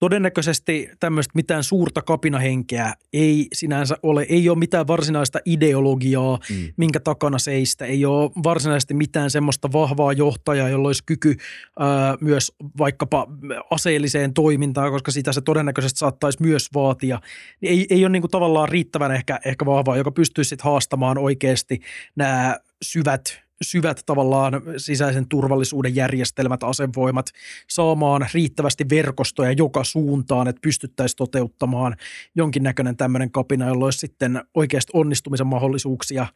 [0.00, 6.72] Todennäköisesti tämmöistä mitään suurta kapinahenkeä ei sinänsä ole, ei ole mitään varsinaista ideologiaa, mm.
[6.76, 11.36] minkä takana seistä, ei ole varsinaisesti mitään semmoista vahvaa johtajaa, jolla olisi kyky
[11.78, 13.26] ää, myös vaikkapa
[13.70, 17.20] aseelliseen toimintaan, koska sitä se todennäköisesti saattaisi myös vaatia.
[17.62, 21.80] Ei, ei ole niin kuin tavallaan riittävän ehkä, ehkä vahvaa, joka pystyisi sitten haastamaan oikeasti
[22.16, 27.26] nämä syvät syvät tavallaan sisäisen turvallisuuden järjestelmät, asevoimat
[27.68, 31.96] saamaan riittävästi verkostoja joka suuntaan, että pystyttäisiin toteuttamaan
[32.34, 36.26] jonkinnäköinen tämmöinen kapina, jolla olisi sitten oikeasti onnistumisen mahdollisuuksia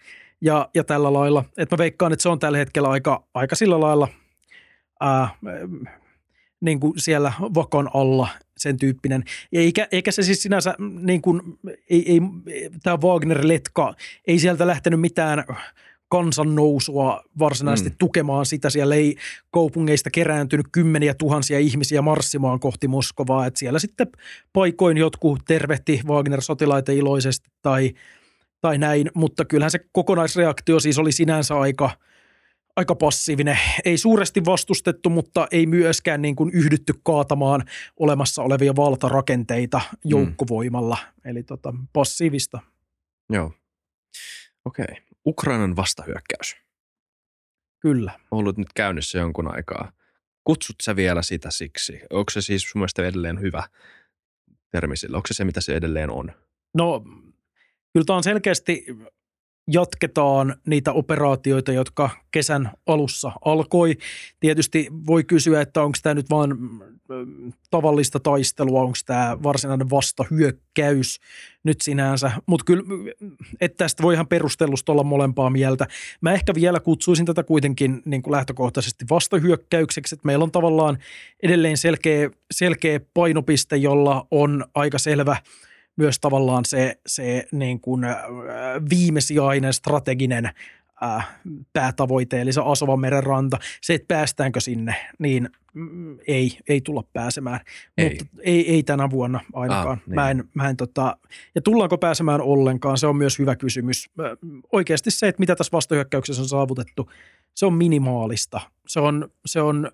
[0.40, 1.44] ja, ja tällä lailla.
[1.56, 4.08] Että mä veikkaan, että se on tällä hetkellä aika, aika sillä lailla
[5.00, 5.28] ää,
[6.60, 9.24] niin kuin siellä vakon alla sen tyyppinen.
[9.52, 11.42] Eikä, eikä se siis sinänsä, niin kuin,
[11.90, 12.20] ei, ei,
[12.82, 13.94] tämä Wagner-letka,
[14.26, 15.44] ei sieltä lähtenyt mitään–
[16.14, 17.96] kansannousua varsinaisesti mm.
[17.98, 18.70] tukemaan sitä.
[18.70, 19.16] Siellä ei
[19.50, 23.46] kaupungeista kerääntynyt kymmeniä tuhansia ihmisiä marssimaan kohti Moskovaa.
[23.46, 24.07] Että siellä sitten
[24.53, 27.94] paikoin jotkut tervehti Wagner-sotilaita iloisesti tai,
[28.61, 31.90] tai näin, mutta kyllähän se kokonaisreaktio siis oli sinänsä aika,
[32.77, 33.59] aika passiivinen.
[33.85, 37.64] Ei suuresti vastustettu, mutta ei myöskään niin kuin yhdytty kaatamaan
[38.00, 40.11] olemassa olevia valtarakenteita mm.
[40.11, 40.98] joukkovoimalla.
[41.03, 41.31] Mm.
[41.31, 42.61] Eli tota, passiivista.
[43.31, 43.53] Joo.
[44.64, 44.85] Okei.
[44.85, 45.13] Okay.
[45.26, 46.56] Ukrainan vastahyökkäys.
[47.80, 48.20] Kyllä.
[48.30, 49.92] Ollut nyt käynnissä jonkun aikaa.
[50.44, 52.00] Kutsut sä vielä sitä siksi?
[52.10, 53.68] Onko se siis sun mielestä edelleen hyvä
[54.70, 55.16] termi sillä?
[55.16, 56.32] Onko se se, mitä se edelleen on?
[56.74, 57.02] No,
[57.92, 58.87] kyllä tämä on selkeästi
[59.68, 63.96] jatketaan niitä operaatioita, jotka kesän alussa alkoi.
[64.40, 71.20] Tietysti voi kysyä, että onko tämä nyt vain mm, tavallista taistelua, onko tämä varsinainen vastahyökkäys
[71.64, 72.83] nyt sinänsä, mutta kyllä,
[73.61, 75.87] että tästä voi ihan perustellusti olla molempaa mieltä.
[76.20, 80.98] Mä ehkä vielä kutsuisin tätä kuitenkin niin kuin lähtökohtaisesti vastahyökkäykseksi, että meillä on tavallaan
[81.42, 85.37] edelleen selkeä, selkeä painopiste, jolla on aika selvä–
[85.96, 88.16] myös tavallaan se, se niin kuin, äh,
[88.90, 90.50] viimesijainen strateginen
[91.02, 91.28] äh,
[91.72, 93.59] päätavoite, eli se Asovan meren ranta.
[93.80, 97.61] Se, että päästäänkö sinne, niin mm, ei, ei tulla pääsemään.
[97.98, 98.09] Ei.
[98.09, 99.98] Mutta ei, ei tänä vuonna ainakaan.
[99.98, 100.14] Ah, niin.
[100.14, 101.16] mä en, mä en, tota,
[101.54, 104.11] ja tullaanko pääsemään ollenkaan, se on myös hyvä kysymys.
[104.72, 107.11] Oikeasti se, että mitä tässä vastahyökkäyksessä on saavutettu,
[107.54, 108.61] se on minimaalista.
[108.87, 109.90] Se on, se on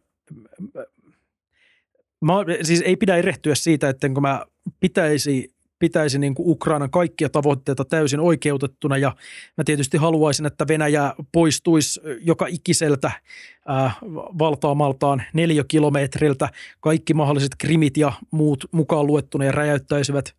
[2.21, 2.33] Mä,
[2.63, 4.45] siis ei pidä erehtyä siitä, että kun mä
[4.81, 8.97] pitäisi pitäisi niin kuin Ukrainan kaikkia tavoitteita täysin oikeutettuna.
[8.97, 9.17] Ja
[9.57, 13.13] mä tietysti haluaisin, että Venäjä poistuisi joka ikiseltä
[13.69, 13.93] ää,
[14.39, 15.23] valtaamaltaan
[15.69, 16.49] kilometriltä
[16.81, 20.37] kaikki mahdolliset krimit ja muut mukaan luettuna ja räjäyttäisivät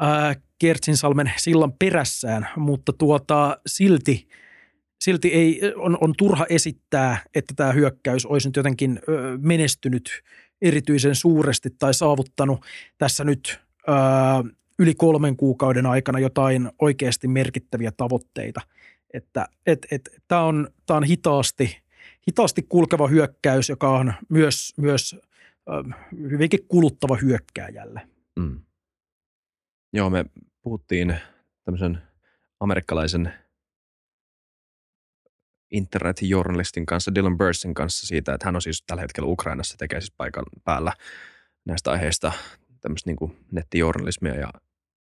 [0.00, 4.28] ää, Kertsinsalmen sillan perässään, mutta tuota, silti
[5.02, 10.22] silti ei, on, on turha esittää, että tämä hyökkäys olisi nyt jotenkin ö, menestynyt
[10.62, 12.64] erityisen suuresti tai saavuttanut
[12.98, 13.60] tässä nyt
[14.78, 18.60] yli kolmen kuukauden aikana jotain oikeasti merkittäviä tavoitteita.
[19.14, 21.82] Että et, et, tämä on, tää on hitaasti,
[22.28, 25.16] hitaasti kulkeva hyökkäys, joka on myös, myös
[25.70, 28.08] äh, hyvinkin kuluttava hyökkääjälle.
[28.36, 28.60] Mm.
[29.92, 30.24] Joo, me
[30.62, 31.16] puhuttiin
[31.64, 31.98] tämmöisen
[32.60, 33.32] amerikkalaisen
[35.70, 40.14] internetjournalistin kanssa, Dylan Bursin kanssa siitä, että hän on siis tällä hetkellä Ukrainassa, tekee siis
[40.16, 40.92] paikan päällä
[41.64, 42.32] näistä aiheista
[42.82, 44.52] tämmöistä niin nettijournalismia ja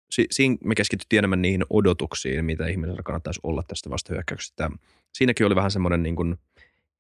[0.10, 4.70] si, siinä me keskityttiin enemmän niihin odotuksiin, mitä ihmisellä kannattaisi olla tästä vastahyökkäyksestä.
[5.14, 6.38] Siinäkin oli vähän semmoinen niin kuin,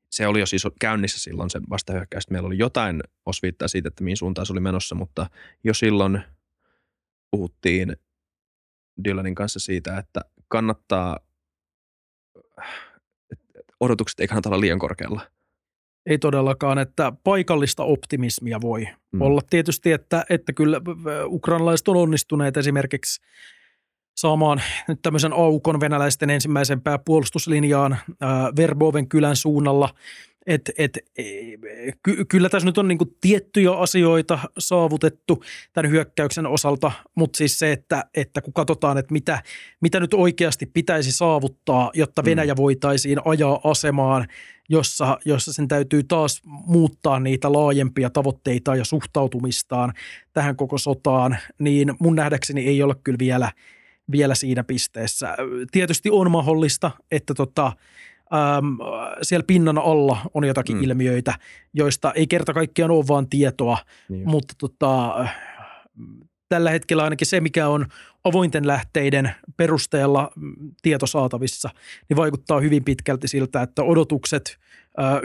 [0.09, 2.29] se oli jo siis käynnissä silloin se vastahyökkäys.
[2.29, 5.29] Meillä oli jotain osviittaa siitä, että mihin suuntaan se oli menossa, mutta
[5.63, 6.21] jo silloin
[7.31, 7.95] puhuttiin
[9.03, 11.19] Dylanin kanssa siitä, että kannattaa,
[13.79, 15.31] odotukset ei kannata olla liian korkealla.
[16.07, 19.21] Ei todellakaan, että paikallista optimismia voi mm.
[19.21, 20.81] olla tietysti, että, että kyllä
[21.25, 23.21] ukrainalaiset on onnistuneet esimerkiksi
[24.17, 27.97] saamaan nyt tämmöisen aukon venäläisten ensimmäisen pääpuolustuslinjaan
[28.55, 29.89] Verboven kylän suunnalla–
[30.47, 31.23] et, et, e,
[32.03, 37.71] ky, kyllä tässä nyt on niinku tiettyjä asioita saavutettu tämän hyökkäyksen osalta, mutta siis se,
[37.71, 39.43] että, että kun katsotaan, että mitä,
[39.81, 42.25] mitä nyt oikeasti pitäisi saavuttaa, jotta mm.
[42.25, 44.27] Venäjä voitaisiin ajaa asemaan,
[44.69, 49.93] jossa, jossa sen täytyy taas muuttaa niitä laajempia tavoitteita ja suhtautumistaan
[50.33, 53.51] tähän koko sotaan, niin mun nähdäkseni ei ole kyllä vielä,
[54.11, 55.37] vielä siinä pisteessä.
[55.71, 57.73] Tietysti on mahdollista, että tota,
[58.33, 58.77] äm,
[59.21, 60.83] siellä pinnan alla on jotakin mm.
[60.83, 61.33] ilmiöitä,
[61.73, 63.77] joista ei kerta kaikkiaan ole vaan tietoa,
[64.09, 64.29] niin.
[64.29, 65.25] mutta tota,
[66.49, 67.85] tällä hetkellä ainakin se, mikä on
[68.23, 71.69] avointen lähteiden perusteella mm, tieto saatavissa,
[72.09, 74.57] niin vaikuttaa hyvin pitkälti siltä, että odotukset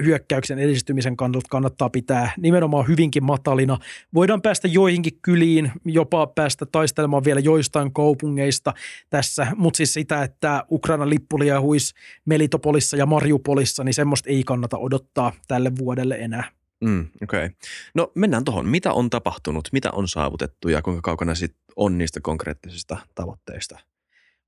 [0.05, 3.79] hyökkäyksen edistymisen kannalta kannattaa pitää nimenomaan hyvinkin matalina.
[4.15, 8.75] Voidaan päästä joihinkin kyliin, jopa päästä taistelemaan vielä joistain kaupungeista
[9.11, 14.79] tässä, mutta siis sitä, että Ukrainan lippu huis Melitopolissa ja Mariupolissa, niin semmoista ei kannata
[14.79, 16.45] odottaa tälle vuodelle enää.
[16.85, 17.47] Mm, Okei.
[17.47, 17.51] Okay.
[17.95, 18.69] No mennään tuohon.
[18.69, 23.79] Mitä on tapahtunut, mitä on saavutettu ja kuinka kaukana sit on niistä konkreettisista tavoitteista?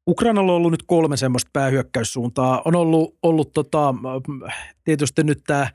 [0.09, 2.63] Ukrainalla on ollut nyt kolme semmoista päähyökkäyssuuntaa.
[2.65, 3.95] On ollut, ollut tota,
[4.85, 5.69] tietysti nyt tämä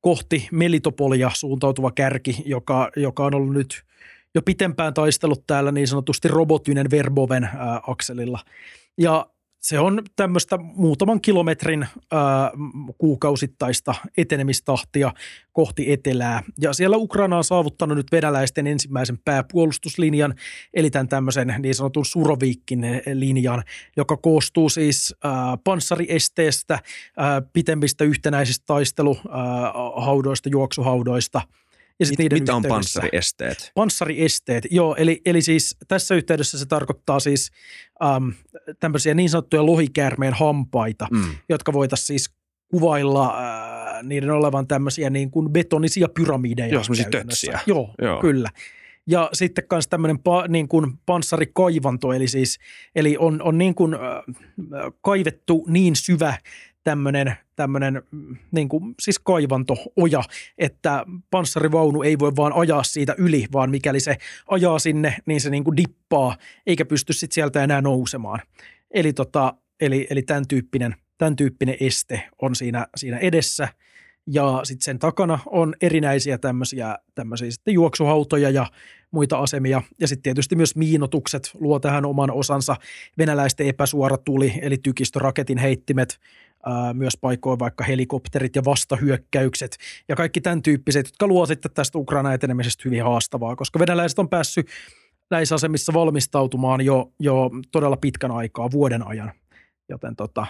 [0.00, 3.82] kohti Melitopolia suuntautuva kärki, joka, joka on ollut nyt
[4.34, 8.38] jo pitempään taistellut täällä niin sanotusti robotynen Verboven ää, akselilla.
[8.98, 9.26] Ja
[9.62, 12.50] se on tämmöistä muutaman kilometrin ää,
[12.98, 15.12] kuukausittaista etenemistahtia
[15.52, 16.42] kohti etelää.
[16.60, 20.34] Ja siellä Ukraina on saavuttanut nyt venäläisten ensimmäisen pääpuolustuslinjan,
[20.74, 22.80] eli tämän tämmöisen niin sanotun Suroviikin
[23.14, 23.62] linjan,
[23.96, 25.32] joka koostuu siis ää,
[25.64, 26.78] panssariesteestä,
[27.16, 31.40] ää, pitemmistä yhtenäisistä taisteluhaudoista, juoksuhaudoista–
[32.00, 33.72] ja sit Mit, mitä on panssariesteet?
[33.74, 34.96] Panssariesteet, joo.
[34.98, 37.50] Eli, eli siis tässä yhteydessä se tarkoittaa siis
[38.04, 38.32] äm,
[38.80, 41.24] tämmöisiä niin sanottuja lohikäärmeen hampaita, mm.
[41.48, 42.34] jotka voitaisiin siis
[42.68, 46.72] kuvailla äh, niiden olevan tämmöisiä niin kuin betonisia pyramideja.
[46.72, 47.60] Joo, semmoisia tötsiä.
[47.66, 48.50] Joo, joo, kyllä.
[49.06, 52.58] Ja sitten myös tämmöinen pa, niin kuin panssarikaivanto, eli siis
[52.94, 54.00] eli on, on niin kuin, äh,
[55.00, 56.38] kaivettu niin syvä
[56.84, 58.02] tämmöinen, tämmöinen
[58.50, 60.22] niin kuin, siis kaivanto-oja,
[60.58, 64.16] että panssarivaunu ei voi vaan ajaa siitä yli, vaan mikäli se
[64.46, 68.40] ajaa sinne, niin se niin kuin dippaa, eikä pysty sitten sieltä enää nousemaan.
[68.90, 73.68] Eli, tota, eli, eli tämän, tyyppinen, tämän tyyppinen este on siinä, siinä edessä.
[74.26, 78.66] Ja sitten sen takana on erinäisiä tämmöisiä, tämmöisiä sitten juoksuhautoja ja
[79.10, 79.82] muita asemia.
[80.00, 82.76] Ja sitten tietysti myös miinotukset luo tähän oman osansa.
[83.18, 86.18] Venäläisten epäsuora tuli, eli tykistöraketin heittimet,
[86.66, 89.76] ää, myös paikoin vaikka helikopterit ja vastahyökkäykset
[90.08, 94.28] ja kaikki tämän tyyppiset, jotka luo sitten tästä Ukraina etenemisestä hyvin haastavaa, koska venäläiset on
[94.28, 94.66] päässyt
[95.30, 99.32] näissä asemissa valmistautumaan jo, jo todella pitkän aikaa, vuoden ajan.
[99.88, 100.46] Joten tota,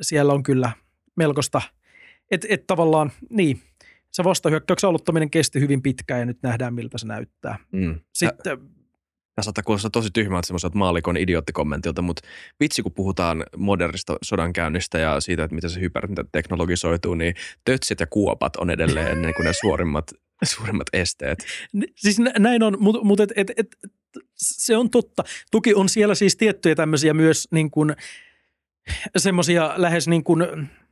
[0.00, 0.70] siellä on kyllä
[1.16, 1.62] melkoista,
[2.30, 3.60] että et tavallaan, niin,
[4.10, 7.58] se vastahyökkäyksen aloittaminen kesti hyvin pitkään ja nyt nähdään, miltä se näyttää.
[7.72, 8.00] Mm.
[8.12, 8.58] Sitten
[9.36, 12.22] Tämä saattaa kuulostaa tosi tyhmältä semmoiselta maalikon idioottikommentilta, mutta
[12.60, 18.56] vitsi kun puhutaan modernista sodankäynnistä ja siitä, että miten se hyperteknologisoituu, niin tötsit ja kuopat
[18.56, 20.12] on edelleen niin kuin ne suorimmat,
[20.54, 21.38] suurimmat esteet.
[21.96, 23.76] Siis näin on, mutta mut et, et, et,
[24.34, 25.24] se on totta.
[25.50, 27.96] Toki on siellä siis tiettyjä tämmöisiä myös niin kuin,
[29.16, 30.46] semmoisia lähes niin kuin–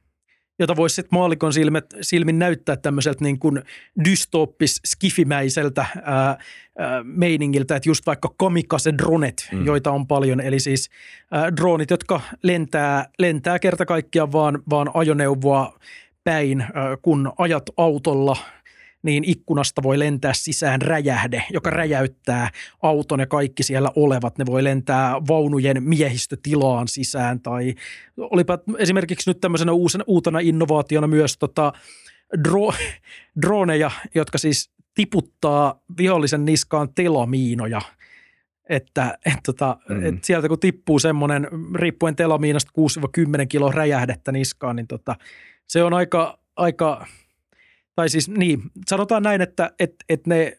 [0.59, 3.63] jota voisi sitten maalikon silmät, silmin näyttää tämmöiseltä niin kuin
[4.05, 6.39] dystoppis skifimäiseltä ää,
[6.79, 9.67] ää, meiningiltä, että just vaikka kamikaze-dronet, mm.
[9.67, 10.91] joita on paljon, eli siis
[11.31, 15.79] ää, dronit, jotka lentää, lentää kerta kaikkiaan vaan, vaan ajoneuvoa
[16.25, 18.37] päin, ää, kun ajat autolla–
[19.05, 22.51] niin ikkunasta voi lentää sisään räjähde, joka räjäyttää
[22.83, 24.39] auton ja kaikki siellä olevat.
[24.39, 27.75] Ne voi lentää vaunujen miehistötilaan sisään tai
[28.17, 31.73] olipa esimerkiksi nyt tämmöisenä uusena, uutena innovaationa myös tota,
[32.45, 32.73] dro,
[33.43, 37.81] droneja, jotka siis tiputtaa vihollisen niskaan telamiinoja–
[38.69, 40.07] että et tota, mm.
[40.07, 42.73] et sieltä kun tippuu semmoinen, riippuen telamiinasta
[43.43, 45.17] 6-10 kilo räjähdettä niskaan, niin tota,
[45.67, 47.07] se on aika, aika
[47.97, 50.59] tai siis niin, sanotaan näin, että et, et ne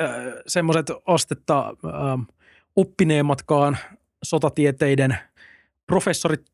[0.00, 0.10] äh,
[0.46, 2.26] semmoiset astetta äh,
[2.76, 3.78] oppineemmatkaan
[4.22, 5.18] sotatieteiden
[5.86, 6.46] professorit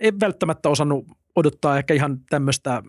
[0.00, 2.82] ei välttämättä osannut odottaa ehkä ihan tämmöistä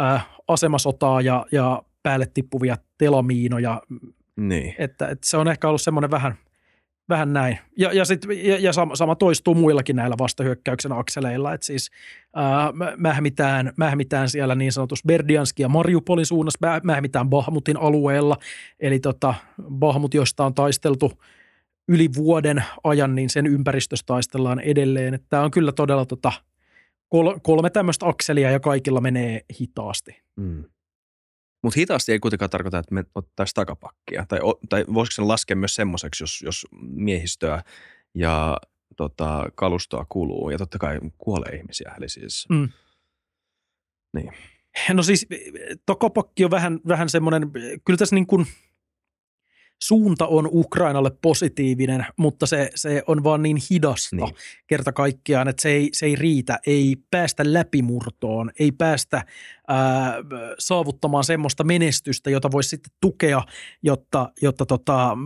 [0.00, 3.82] äh, asemasotaa ja, ja päälle tippuvia telamiinoja.
[4.36, 4.74] Niin.
[4.78, 6.34] Että, että se on ehkä ollut semmoinen vähän–
[7.12, 7.58] Vähän näin.
[7.78, 11.54] Ja, ja, sit, ja, ja sama, sama toistuu muillakin näillä vastahyökkäyksen akseleilla.
[11.54, 11.90] että siis
[12.36, 18.36] ää, mähmitään, mähmitään siellä niin sanotus Berdianski ja Mariupolin suunnassa, mähmitään Bahmutin alueella.
[18.80, 19.34] Eli tota,
[19.70, 21.12] Bahmut, josta on taisteltu
[21.88, 25.20] yli vuoden ajan, niin sen ympäristössä taistellaan edelleen.
[25.28, 26.32] Tämä on kyllä todella tota,
[27.08, 30.22] kol, kolme tämmöistä akselia ja kaikilla menee hitaasti.
[30.36, 30.64] Mm.
[31.62, 34.26] Mutta hitaasti ei kuitenkaan tarkoita, että me ottaisiin takapakkia.
[34.28, 37.62] Tai, tai voisiko sen laskea myös semmoiseksi, jos, jos miehistöä
[38.14, 38.56] ja
[38.96, 40.50] tota, kalustoa kuluu.
[40.50, 41.94] Ja totta kai kuolee ihmisiä.
[41.98, 42.68] Eli siis, mm.
[44.16, 44.32] niin.
[44.92, 45.26] No siis
[45.86, 47.50] takapakki on vähän, vähän semmoinen,
[47.84, 48.46] kyllä tässä niin kuin,
[49.82, 54.34] suunta on Ukrainalle positiivinen, mutta se, se on vaan niin hidasta niin.
[54.66, 59.24] kerta kaikkiaan, että se ei, se ei riitä, ei päästä läpimurtoon, ei päästä
[59.68, 60.14] ää,
[60.58, 63.42] saavuttamaan semmoista menestystä, jota voisi sitten tukea,
[63.82, 65.16] jotta, jotta tota,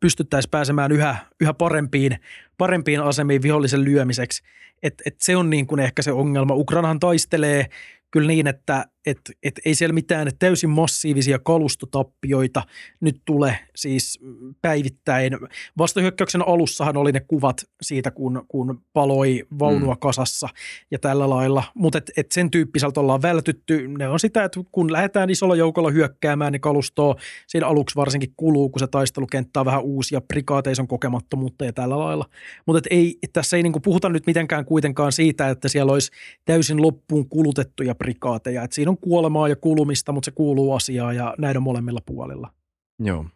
[0.00, 2.16] pystyttäisiin pääsemään yhä, yhä parempiin,
[2.58, 4.42] parempiin asemiin vihollisen lyömiseksi.
[4.82, 6.54] Et, et se on niin kuin ehkä se ongelma.
[6.54, 7.66] Ukrainahan taistelee
[8.10, 12.62] kyllä niin, että et, et ei siellä mitään täysin massiivisia kalustotappioita
[13.00, 14.18] nyt tule siis
[14.62, 15.32] päivittäin.
[15.78, 20.00] Vastahyökkäyksen alussahan oli ne kuvat siitä, kun, kun paloi vaunua mm.
[20.00, 20.48] kasassa
[20.90, 23.88] ja tällä lailla, mutta et, et sen tyyppiseltä ollaan vältytty.
[23.88, 28.68] Ne on sitä, että kun lähdetään isolla joukolla hyökkäämään, niin kalustoa siinä aluksi varsinkin kuluu,
[28.68, 32.26] kun se taistelukenttä on vähän uusia, prikaateissa on kokemattomuutta ja tällä lailla.
[32.66, 36.10] Mutta ei, tässä ei niinku puhuta nyt mitenkään kuitenkaan siitä, että siellä olisi
[36.44, 38.62] täysin loppuun kulutettuja prikaateja.
[38.62, 42.50] Et siinä on kuolemaa ja kulumista, mutta se kuuluu asiaan ja näiden molemmilla puolilla.
[42.98, 43.26] Joo.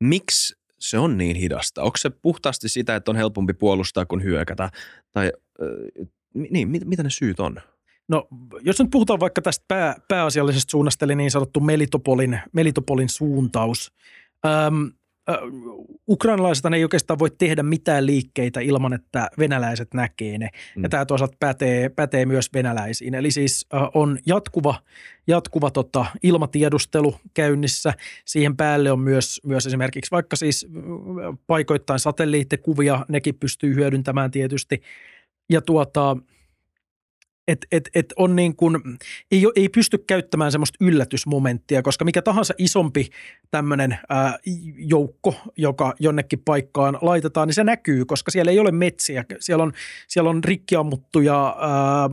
[0.00, 1.82] Miksi se on niin hidasta?
[1.82, 4.70] Onko se puhtaasti sitä, että on helpompi puolustaa kuin hyökätä?
[5.12, 7.56] Tai äh, niin, mit, mitä ne syyt on?
[8.08, 8.28] No,
[8.60, 13.92] jos nyt puhutaan vaikka tästä pää, pääasiallisesta suunnasta, eli niin sanottu Melitopolin, Melitopolin suuntaus.
[14.46, 14.92] Öm,
[16.08, 20.48] ukrainalaiset ei oikeastaan voi tehdä mitään liikkeitä ilman, että venäläiset näkee ne.
[20.76, 20.82] Mm.
[20.82, 23.14] Ja tämä toisaalta pätee, pätee myös venäläisiin.
[23.14, 24.74] Eli siis on jatkuva,
[25.26, 27.92] jatkuva tota, ilmatiedustelu käynnissä.
[28.24, 30.66] Siihen päälle on myös, myös esimerkiksi vaikka siis
[31.46, 34.82] paikoittain satelliittikuvia, nekin pystyy hyödyntämään tietysti.
[35.50, 36.16] Ja tuota,
[37.52, 38.78] et, et, et on niin kuin,
[39.30, 43.08] ei, ei pysty käyttämään semmoista yllätysmomenttia, koska mikä tahansa isompi
[43.50, 43.98] tämmöinen
[44.76, 49.24] joukko, joka jonnekin paikkaan laitetaan, niin se näkyy, koska siellä ei ole metsiä.
[49.40, 49.72] Siellä on,
[50.08, 52.08] siellä on rikkiammuttuja ää,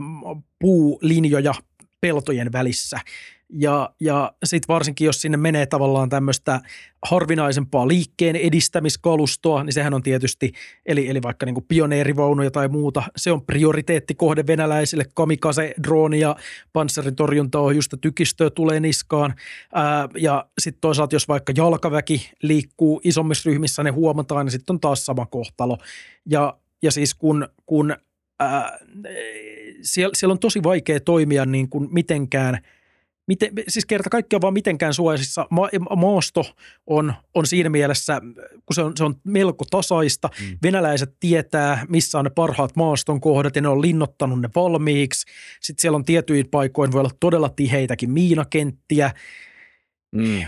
[0.58, 1.54] puulinjoja
[2.00, 3.00] peltojen välissä–
[3.52, 6.60] ja, ja sitten varsinkin, jos sinne menee tavallaan tämmöistä
[7.02, 10.52] harvinaisempaa liikkeen edistämiskalustoa, niin sehän on tietysti,
[10.86, 16.36] eli, eli vaikka niin pioneerivaunuja tai muuta, se on prioriteettikohde venäläisille, kamikaze, drooni ja
[16.72, 19.34] panssarin torjuntaohjusta tykistöä tulee niskaan.
[19.74, 24.80] Ää, ja sitten toisaalta, jos vaikka jalkaväki liikkuu isommissa ryhmissä, ne huomataan, niin sitten on
[24.80, 25.78] taas sama kohtalo.
[26.26, 27.96] Ja, ja siis kun, kun
[28.40, 28.78] ää,
[29.82, 32.58] siellä, siellä on tosi vaikea toimia niin kuin mitenkään–
[33.30, 35.46] miten, siis kerta kaikkiaan vaan mitenkään suojassa.
[35.50, 36.44] Ma- maasto
[36.86, 38.20] on, on siinä mielessä,
[38.66, 40.28] kun se on, se on melko tasaista.
[40.40, 40.58] Mm.
[40.62, 45.26] Venäläiset tietää, missä on ne parhaat maaston kohdat ja ne on linnottanut ne valmiiksi.
[45.60, 49.10] Sitten siellä on tietyin paikoin voi olla todella tiheitäkin miinakenttiä.
[50.12, 50.40] Mm.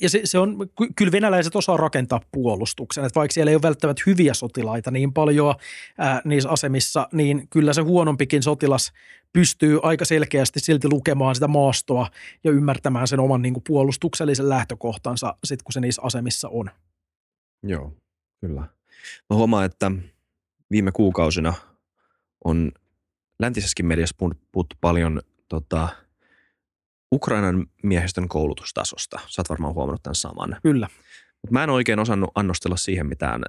[0.00, 0.56] Ja se, se on,
[0.96, 5.54] kyllä venäläiset osaa rakentaa puolustuksen, että vaikka siellä ei ole välttämättä hyviä sotilaita niin paljon
[5.98, 8.92] ää, niissä asemissa, niin kyllä se huonompikin sotilas
[9.32, 12.10] pystyy aika selkeästi silti lukemaan sitä maastoa
[12.44, 16.70] ja ymmärtämään sen oman niin kuin, puolustuksellisen lähtökohtansa sit kun se niissä asemissa on.
[17.62, 17.92] Joo,
[18.40, 18.60] kyllä.
[19.30, 19.92] Mä huomaan, että
[20.70, 21.54] viime kuukausina
[22.44, 22.72] on
[23.40, 24.16] läntisessäkin mediassa
[24.52, 25.88] puhuttu paljon tota,–
[27.12, 29.20] Ukrainan miehistön koulutustasosta.
[29.26, 30.56] Sä oot varmaan huomannut tämän saman.
[30.62, 30.88] Kyllä.
[31.42, 33.42] Mut mä en oikein osannut annostella siihen mitään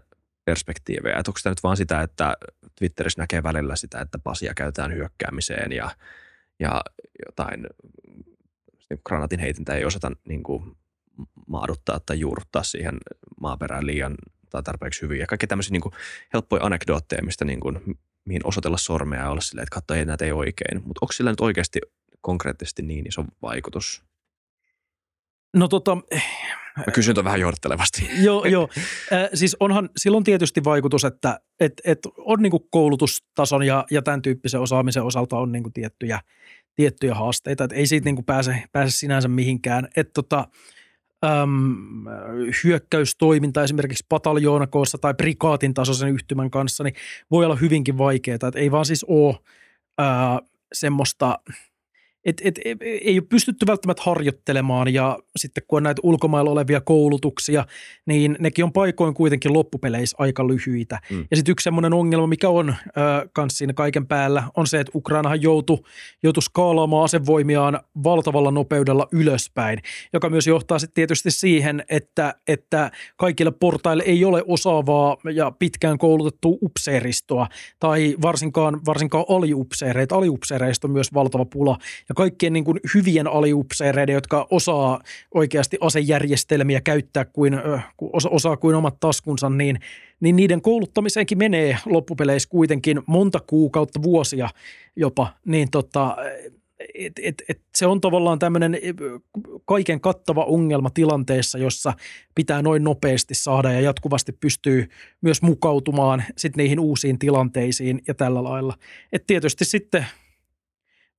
[0.45, 1.17] perspektiivejä.
[1.19, 2.33] Että onko tämä nyt vaan sitä, että
[2.75, 5.89] Twitterissä näkee välillä sitä, että pasia käytetään hyökkäämiseen ja,
[6.59, 6.81] ja
[7.25, 7.67] jotain
[8.89, 10.77] niin granatin heitintä ei osata niin kuin,
[11.47, 12.97] maaduttaa tai juurruttaa siihen
[13.41, 14.15] maaperään liian
[14.49, 15.19] tai tarpeeksi hyvin.
[15.19, 15.93] Ja kaikki tämmöisiä niin kuin,
[16.33, 20.25] helppoja anekdootteja, mistä niin kuin, mihin osoitella sormea ja olla silleen, että katso, ei näitä
[20.25, 20.83] ei oikein.
[20.83, 21.79] Mutta onko sillä nyt oikeasti
[22.27, 24.03] konkreettisesti niin iso vaikutus?
[25.53, 25.97] No tota...
[26.77, 28.09] Mä kysyn vähän johdattelevasti.
[28.27, 28.69] joo, joo.
[29.13, 34.21] Äh, siis onhan, silloin tietysti vaikutus, että et, et on niinku koulutustason ja, ja tämän
[34.21, 36.19] tyyppisen osaamisen osalta on niinku tiettyjä,
[36.75, 37.63] tiettyjä haasteita.
[37.63, 39.87] Et ei siitä niinku pääse, pääse sinänsä mihinkään.
[39.95, 40.47] Et tota,
[41.25, 41.75] äm,
[42.63, 46.95] hyökkäystoiminta esimerkiksi pataljoonakoossa tai prikaatin tasoisen yhtymän kanssa, niin
[47.31, 48.35] voi olla hyvinkin vaikeaa.
[48.35, 49.35] Että ei vaan siis ole
[49.97, 50.39] ää,
[50.73, 51.39] semmoista–
[52.27, 56.81] et, et, et, ei ole pystytty välttämättä harjoittelemaan ja sitten kun on näitä ulkomailla olevia
[56.81, 57.65] koulutuksia,
[58.05, 60.99] niin nekin on paikoin kuitenkin loppupeleissä aika lyhyitä.
[61.09, 61.25] Mm.
[61.31, 62.75] Ja sitten yksi semmoinen ongelma, mikä on
[63.37, 65.79] myös siinä kaiken päällä, on se, että Ukrainahan joutui,
[66.23, 69.79] joutui skaalaamaan asevoimiaan valtavalla nopeudella ylöspäin,
[70.13, 75.97] joka myös johtaa sitten tietysti siihen, että, että kaikille portaille ei ole osaavaa ja pitkään
[75.97, 77.47] koulutettua upseeristoa
[77.79, 80.15] tai varsinkaan, varsinkaan aliupseereita.
[80.15, 81.77] Aliupseereista on myös valtava pula
[82.09, 85.01] ja kaikkien niin kuin hyvien aliupseereiden, jotka osaa
[85.33, 87.53] oikeasti asejärjestelmiä käyttää kuin,
[88.13, 89.79] osa, osaa kuin omat taskunsa, niin,
[90.19, 94.49] niin niiden kouluttamiseenkin menee loppupeleissä kuitenkin monta kuukautta, vuosia
[94.95, 96.15] jopa, niin tota,
[96.93, 98.77] et, et, et se on tavallaan tämmöinen
[99.65, 101.93] kaiken kattava ongelma tilanteessa, jossa
[102.35, 104.87] pitää noin nopeasti saada ja jatkuvasti pystyy
[105.21, 108.73] myös mukautumaan sit niihin uusiin tilanteisiin ja tällä lailla.
[109.13, 110.05] Et tietysti sitten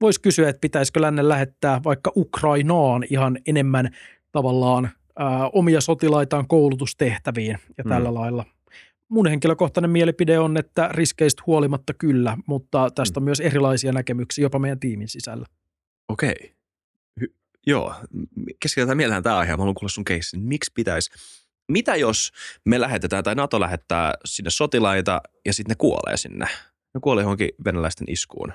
[0.01, 3.91] voisi kysyä, että pitäisikö lännen lähettää vaikka Ukrainaan ihan enemmän
[4.33, 8.15] tavallaan ää, omia sotilaitaan koulutustehtäviin ja tällä mm.
[8.15, 8.45] lailla.
[9.09, 13.25] Mun henkilökohtainen mielipide on, että riskeistä huolimatta kyllä, mutta tästä on mm.
[13.25, 15.47] myös erilaisia näkemyksiä jopa meidän tiimin sisällä.
[16.09, 16.55] Okei.
[17.21, 17.35] Hy-
[17.67, 17.95] joo,
[18.63, 19.53] keskitytään mielellään tämä aihe.
[19.53, 20.43] Mä haluan kuulla sun keissin.
[20.43, 21.11] Miksi pitäisi,
[21.69, 22.33] mitä jos
[22.65, 26.47] me lähetetään tai NATO lähettää sinne sotilaita ja sitten ne kuolee sinne?
[26.95, 28.53] Ne kuolee johonkin venäläisten iskuun.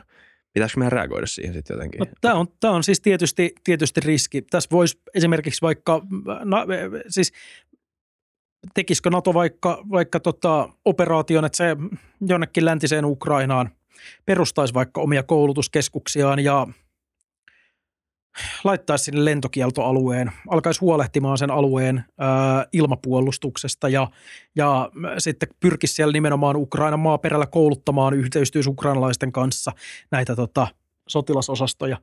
[0.53, 1.99] Pitäisikö meidän reagoida siihen sitten jotenkin?
[1.99, 4.41] No, tämä, on, tämä on siis tietysti, tietysti riski.
[4.41, 6.01] Tässä voisi esimerkiksi vaikka,
[6.43, 6.65] na,
[7.07, 7.33] siis
[8.73, 11.77] tekisikö NATO vaikka, vaikka tota operaation, että se
[12.21, 13.69] jonnekin läntiseen Ukrainaan
[14.25, 16.67] perustaisi vaikka omia koulutuskeskuksiaan ja
[18.63, 24.07] laittaisi sinne lentokieltoalueen, alkaisi huolehtimaan sen alueen ää, ilmapuolustuksesta ja,
[24.55, 29.71] ja sitten pyrkisi siellä nimenomaan Ukrainan maaperällä kouluttamaan yhteistyössä ukrainalaisten kanssa
[30.11, 30.67] näitä tota,
[31.07, 31.97] sotilasosastoja.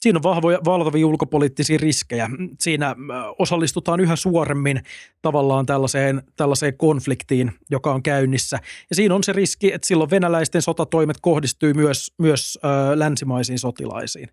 [0.00, 2.30] Siinä on vahvoja, valtavia ulkopoliittisia riskejä.
[2.60, 2.96] Siinä
[3.38, 4.82] osallistutaan yhä suoremmin
[5.22, 8.58] tavallaan tällaiseen, tällaiseen konfliktiin, joka on käynnissä.
[8.90, 14.28] Ja siinä on se riski, että silloin venäläisten sotatoimet kohdistuu myös, myös ö, länsimaisiin sotilaisiin.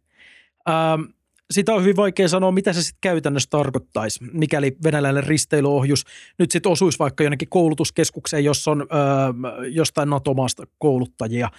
[0.69, 0.71] Ö,
[1.51, 6.03] sitä on hyvin vaikea sanoa, mitä se sitten käytännössä tarkoittaisi, mikäli venäläinen risteilyohjus
[6.39, 8.85] nyt sitten osuisi vaikka jonnekin koulutuskeskukseen, jossa on ö,
[9.67, 11.49] jostain NATO-maasta kouluttajia.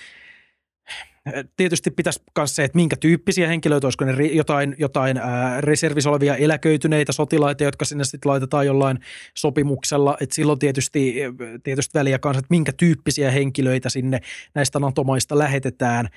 [1.56, 6.36] Tietysti pitäisi myös se, että minkä tyyppisiä henkilöitä, olisiko ne jotain, jotain ää, reservissä olevia
[6.36, 8.98] eläköityneitä sotilaita, jotka sinne sitten laitetaan jollain
[9.34, 10.16] sopimuksella.
[10.20, 11.14] Et silloin tietysti,
[11.62, 14.20] tietysti väliä kanssa, että minkä tyyppisiä henkilöitä sinne
[14.54, 16.08] näistä NATO-maista lähetetään–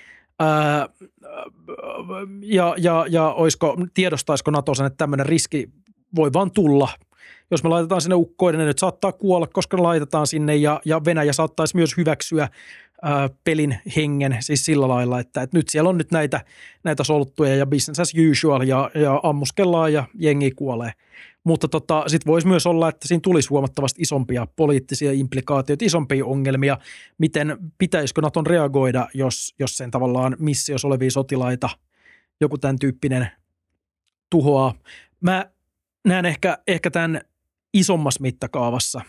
[2.42, 5.70] Ja, ja, ja oisko, tiedostaisiko NATO sen, että tämmöinen riski
[6.16, 6.90] voi vaan tulla.
[7.52, 11.06] Jos me laitetaan sinne ukkoiden, ne nyt saattaa kuolla, koska ne laitetaan sinne ja, ja
[11.06, 12.50] Venäjä saattaisi myös hyväksyä
[13.02, 16.42] ää, pelin hengen siis sillä lailla, että, että nyt siellä on nyt näitä,
[16.84, 20.92] näitä solttuja ja business as usual ja, ja ammuskellaan ja jengi kuolee.
[21.46, 26.78] Mutta tota, sitten voisi myös olla, että siinä tulisi huomattavasti isompia poliittisia implikaatioita, isompia ongelmia,
[27.18, 31.70] miten pitäisikö Naton reagoida, jos, jos sen tavallaan missiossa olevia sotilaita
[32.42, 33.28] joku tämän tyyppinen
[34.30, 34.74] tuhoaa.
[35.22, 35.46] Mä
[36.06, 37.22] näen ehkä, ehkä tämän
[37.74, 39.02] isommassa mittakaavassa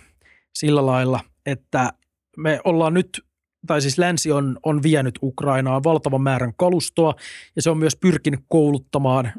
[0.54, 1.92] sillä lailla, että
[2.36, 3.25] me ollaan nyt
[3.66, 7.14] tai siis länsi on, on vienyt Ukrainaan valtavan määrän kalustoa
[7.56, 9.30] ja se on myös pyrkinyt kouluttamaan ö,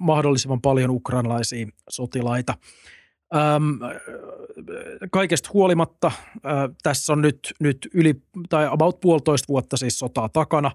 [0.00, 2.54] mahdollisimman paljon ukrainalaisia sotilaita.
[3.34, 3.78] Öm,
[5.10, 6.38] kaikesta huolimatta ö,
[6.82, 8.14] tässä on nyt, nyt yli
[8.48, 10.70] tai about puolitoista vuotta siis sotaa takana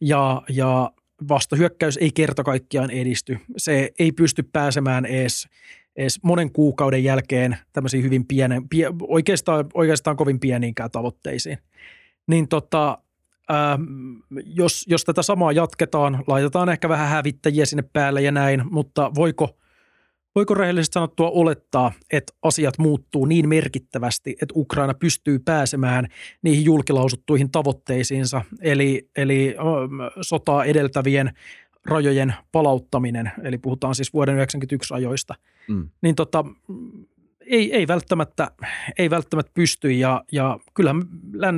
[0.00, 0.92] ja, ja
[1.28, 3.38] vastahyökkäys ei kerta kaikkiaan edisty.
[3.56, 5.48] Se ei pysty pääsemään edes,
[5.96, 11.58] edes monen kuukauden jälkeen tämmöisiin hyvin pienen, pie, oikeastaan, oikeastaan kovin pieniinkään tavoitteisiin
[12.26, 12.98] niin tota,
[13.48, 13.78] ää,
[14.44, 19.56] jos, jos tätä samaa jatketaan, laitetaan ehkä vähän hävittäjiä sinne päälle ja näin, mutta voiko,
[20.34, 26.06] voiko rehellisesti sanottua olettaa, että asiat muuttuu niin merkittävästi, että Ukraina pystyy pääsemään
[26.42, 29.54] niihin julkilausuttuihin tavoitteisiinsa, eli, eli
[30.20, 31.32] sotaa edeltävien
[31.86, 35.34] rajojen palauttaminen, eli puhutaan siis vuoden 1991 ajoista,
[35.68, 35.88] mm.
[36.02, 36.44] niin tota,
[37.46, 38.50] ei, ei, välttämättä,
[38.98, 40.94] ei välttämättä pysty ja, ja kyllä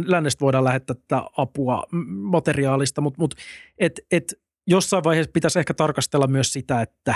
[0.06, 3.36] lännestä voidaan lähettää tätä apua materiaalista, mutta, mutta
[3.78, 4.34] et, et
[4.66, 7.14] jossain vaiheessa pitäisi ehkä tarkastella myös sitä, että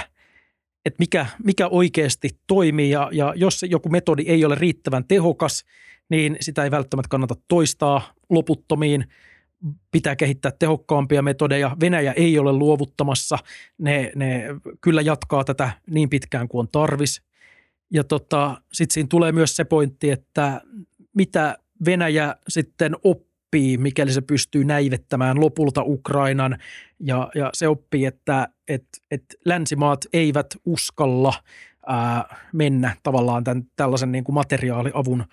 [0.85, 5.65] et mikä, mikä oikeasti toimii ja, ja jos joku metodi ei ole riittävän tehokas,
[6.11, 9.05] niin sitä ei välttämättä kannata toistaa loputtomiin.
[9.91, 11.77] Pitää kehittää tehokkaampia metodeja.
[11.81, 13.39] Venäjä ei ole luovuttamassa.
[13.79, 14.45] Ne, ne
[14.81, 17.28] kyllä jatkaa tätä niin pitkään kuin on tarvis.
[17.91, 20.61] Ja tota, sitten siinä tulee myös se pointti, että
[21.15, 26.59] mitä Venäjä sitten oppii, mikäli se pystyy näivettämään lopulta Ukrainan.
[27.01, 31.35] Ja, ja se oppii, että et, et länsimaat eivät uskalla
[31.87, 35.25] ää, mennä tavallaan tämän, tällaisen niin kuin materiaaliavun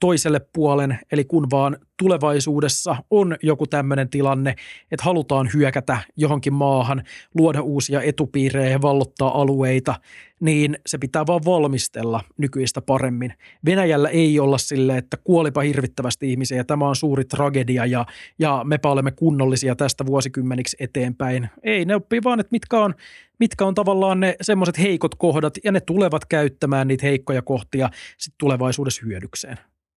[0.00, 4.54] toiselle puolen, eli kun vaan tulevaisuudessa on joku tämmöinen tilanne,
[4.90, 7.02] että halutaan hyökätä johonkin maahan,
[7.34, 9.94] luoda uusia etupiirejä ja vallottaa alueita,
[10.40, 13.34] niin se pitää vaan valmistella nykyistä paremmin.
[13.64, 18.06] Venäjällä ei olla sille, että kuolipa hirvittävästi ihmisiä ja tämä on suuri tragedia ja,
[18.38, 21.50] ja mepä olemme kunnollisia tästä vuosikymmeniksi eteenpäin.
[21.62, 22.94] Ei, ne oppii vaan, että mitkä on,
[23.38, 28.34] mitkä on tavallaan ne semmoiset heikot kohdat ja ne tulevat käyttämään niitä heikkoja kohtia sit
[28.38, 29.58] tulevaisuudessa hyödykseen.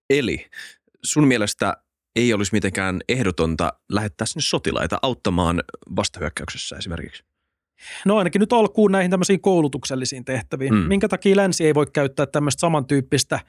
[0.09, 0.45] Eli
[1.03, 1.77] sun mielestä
[2.15, 5.63] ei olisi mitenkään ehdotonta lähettää sinne sotilaita auttamaan
[5.95, 7.28] vastahyökkäyksessä esimerkiksi?
[8.05, 10.73] No ainakin nyt alkuun näihin tämmöisiin koulutuksellisiin tehtäviin.
[10.73, 10.79] Mm.
[10.79, 13.39] Minkä takia länsi ei voi käyttää tämmöistä samantyyppistä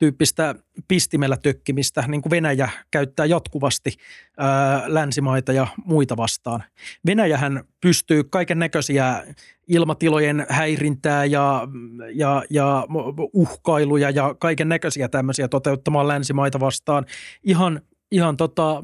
[0.00, 0.54] tyyppistä
[0.88, 3.96] pistimellä tökkimistä, niin kuin Venäjä käyttää jatkuvasti
[4.38, 6.64] ää, länsimaita ja muita vastaan.
[7.06, 9.24] Venäjähän pystyy kaiken näköisiä
[9.68, 11.68] ilmatilojen häirintää ja,
[12.14, 12.86] ja, ja
[13.32, 17.06] uhkailuja ja kaiken näköisiä tämmöisiä toteuttamaan länsimaita vastaan
[17.44, 18.82] ihan, ihan, tota,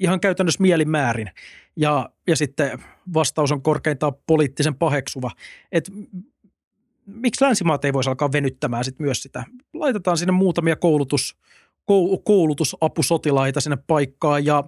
[0.00, 1.30] ihan käytännössä mielimäärin.
[1.76, 2.82] Ja, ja sitten
[3.14, 5.30] vastaus on korkeintaan poliittisen paheksuva.
[5.72, 5.90] Et
[7.06, 9.44] miksi länsimaat ei voisi alkaa venyttämään sit myös sitä?
[9.74, 11.36] Laitetaan sinne muutamia koulutus,
[12.24, 14.64] koulutusapusotilaita sinne paikkaan ja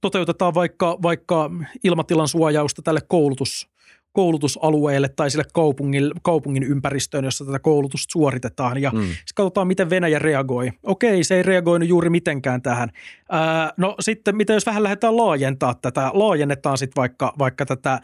[0.00, 1.50] toteutetaan vaikka, vaikka
[1.84, 3.70] ilmatilan suojausta tälle koulutus,
[4.12, 8.82] koulutusalueelle tai sille kaupungin, kaupungin ympäristöön, jossa tätä koulutusta suoritetaan.
[8.82, 9.00] Ja mm.
[9.00, 10.70] sitten katsotaan, miten Venäjä reagoi.
[10.82, 12.88] Okei, se ei reagoinut juuri mitenkään tähän.
[13.30, 18.00] Ää, no sitten, mitä jos vähän lähdetään laajentaa tätä, laajennetaan sitten vaikka, vaikka tätä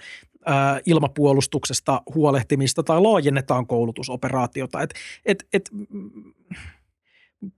[0.86, 4.82] ilmapuolustuksesta huolehtimista tai laajennetaan koulutusoperaatiota.
[4.82, 4.94] Et,
[5.26, 5.70] et, et,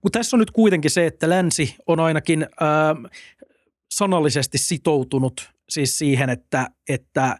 [0.01, 2.95] kun tässä on nyt kuitenkin se, että länsi on ainakin ää,
[3.91, 7.37] sanallisesti sitoutunut siis siihen, että, että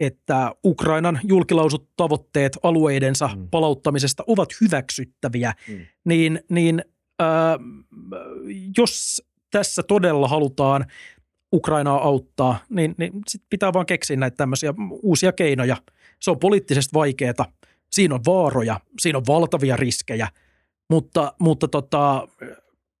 [0.00, 3.48] että Ukrainan julkilausut tavoitteet alueidensa mm.
[3.48, 5.86] palauttamisesta ovat hyväksyttäviä, mm.
[6.04, 6.84] niin, niin
[7.18, 7.58] ää,
[8.76, 10.86] jos tässä todella halutaan
[11.54, 15.76] Ukrainaa auttaa, niin, niin sit pitää vaan keksiä näitä tämmöisiä uusia keinoja.
[16.20, 17.52] Se on poliittisesti vaikeaa,
[17.90, 20.28] siinä on vaaroja, siinä on valtavia riskejä,
[20.90, 22.28] mutta, mutta tota,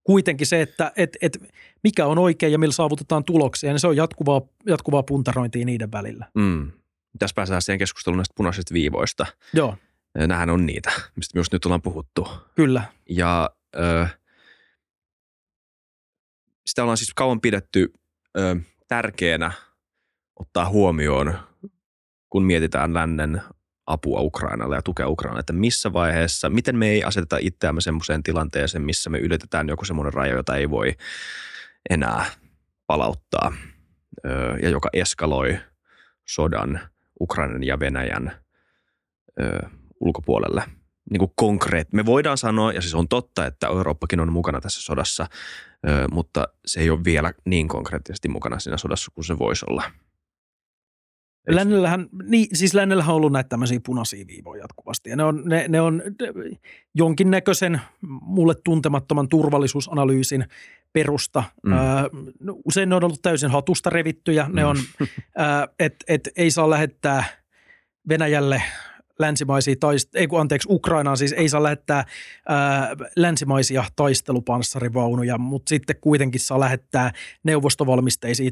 [0.04, 1.38] kuitenkin se, että et, et
[1.84, 6.26] mikä on oikein ja millä saavutetaan tuloksia, niin se on jatkuvaa, jatkuvaa puntarointia niiden välillä.
[6.34, 6.72] Mm.
[7.18, 9.26] Tässä päästään siihen keskusteluun näistä punaisista viivoista.
[9.52, 9.76] Joo.
[10.14, 12.28] Nämähän on niitä, mistä myös nyt ollaan puhuttu.
[12.54, 12.84] Kyllä.
[13.10, 14.06] Ja ö,
[16.66, 17.92] sitä ollaan siis kauan pidetty
[18.38, 18.56] ö,
[18.88, 19.52] tärkeänä
[20.36, 21.38] ottaa huomioon,
[22.30, 23.42] kun mietitään lännen
[23.86, 28.84] apua Ukrainalle ja tukea Ukrainalle, että missä vaiheessa, miten me ei aseteta itseämme semmoiseen tilanteeseen,
[28.84, 30.94] missä me ylitetään joku semmoinen raja, jota ei voi
[31.90, 32.26] enää
[32.86, 33.52] palauttaa
[34.26, 34.30] ö,
[34.62, 35.58] ja joka eskaloi
[36.28, 36.80] sodan
[37.20, 38.32] Ukrainan ja Venäjän
[39.40, 39.68] ö,
[40.00, 40.62] ulkopuolelle–
[41.10, 41.92] niin kuin konkreet.
[41.92, 45.26] Me voidaan sanoa, ja siis on totta, että Eurooppakin on mukana tässä sodassa,
[46.12, 49.82] mutta se ei ole vielä niin konkreettisesti mukana siinä sodassa kuin se voisi olla.
[51.48, 55.10] Lännellähän, niin, siis lännellähän on ollut näitä tämmöisiä punaisia viivoja jatkuvasti.
[55.10, 56.02] Ja ne on, ne, ne on
[56.94, 57.80] jonkinnäköisen
[58.20, 60.44] mulle tuntemattoman turvallisuusanalyysin
[60.94, 61.44] perusta.
[61.62, 61.72] Mm.
[61.72, 62.08] Ää,
[62.40, 64.46] no, usein ne on ollut täysin hatusta revittyjä.
[64.52, 64.68] Ne mm.
[64.68, 64.76] on,
[65.78, 67.24] että et, ei saa lähettää
[68.08, 68.62] Venäjälle
[69.18, 72.04] länsimaisia taist- ei kun anteeksi, Ukrainaan siis ei saa lähettää
[72.48, 78.50] ää, länsimaisia taistelupanssarivaunuja, mutta sitten kuitenkin saa lähettää neuvostovalmisteisia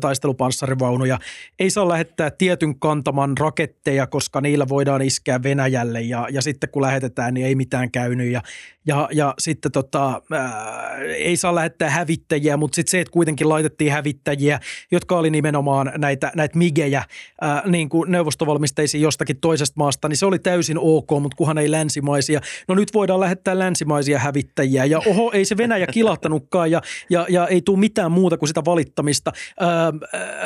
[0.00, 1.18] taistelupanssarivaunuja.
[1.58, 6.82] Ei saa lähettää tietyn kantaman raketteja, koska niillä voidaan iskeä Venäjälle ja, ja sitten kun
[6.82, 8.32] lähetetään, niin ei mitään käynyt.
[8.32, 8.42] Ja,
[8.86, 13.92] ja, ja sitten tota, ää, ei saa lähettää hävittäjiä, mutta sitten se, että kuitenkin laitettiin
[13.92, 14.60] hävittäjiä,
[14.90, 17.04] jotka oli nimenomaan näitä, näitä migejä
[17.40, 21.70] ää, niin kuin neuvostovalmisteisiin jostakin toisesta maasta, niin se oli täysin ok, mutta kunhan ei
[21.70, 22.40] länsimaisia.
[22.68, 27.46] No nyt voidaan lähettää länsimaisia hävittäjiä ja oho, ei se Venäjä kilahtanutkaan ja, ja, ja
[27.46, 29.32] ei tule mitään muuta kuin sitä valittamista.
[29.60, 29.69] Ää,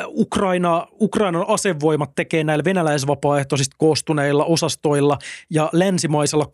[0.07, 5.17] Ukraina, Ukrainan asevoimat tekee näillä venäläisvapaaehtoisista koostuneilla osastoilla
[5.49, 6.45] ja länsimaisella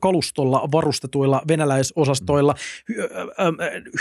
[0.00, 2.54] kalustolla varustetuilla venäläisosastoilla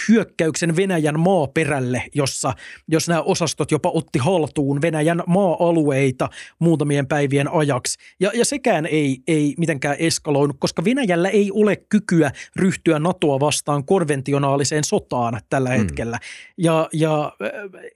[0.10, 2.54] hyökkäyksen Venäjän maaperälle, jossa
[2.88, 6.30] jos nämä osastot jopa otti haltuun Venäjän maa-alueita
[6.60, 7.97] muutamien päivien ajaksi.
[8.20, 13.86] Ja, ja sekään ei, ei mitenkään eskaloinut, koska Venäjällä ei ole kykyä ryhtyä NATOa vastaan
[13.86, 15.78] konventionaaliseen sotaan tällä mm.
[15.78, 16.20] hetkellä.
[16.58, 17.32] Ja, ja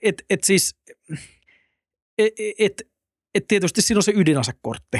[0.02, 0.76] et, et siis,
[2.18, 2.82] et, et,
[3.34, 4.98] et tietysti siinä on se ydinasekortti.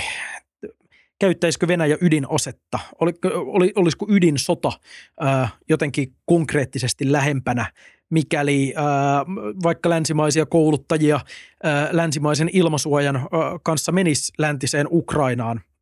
[1.19, 2.79] Käyttäisikö Venäjä ydinasetta?
[3.01, 4.73] Oli, oli, olisiko ydinsota
[5.21, 7.73] ää, jotenkin konkreettisesti lähempänä,
[8.11, 8.75] mikäli
[9.63, 11.21] vaikka länsimaisia kouluttajia
[11.63, 13.29] ää, länsimaisen ilmasuojan
[13.63, 15.61] kanssa menisi läntiseen Ukrainaan–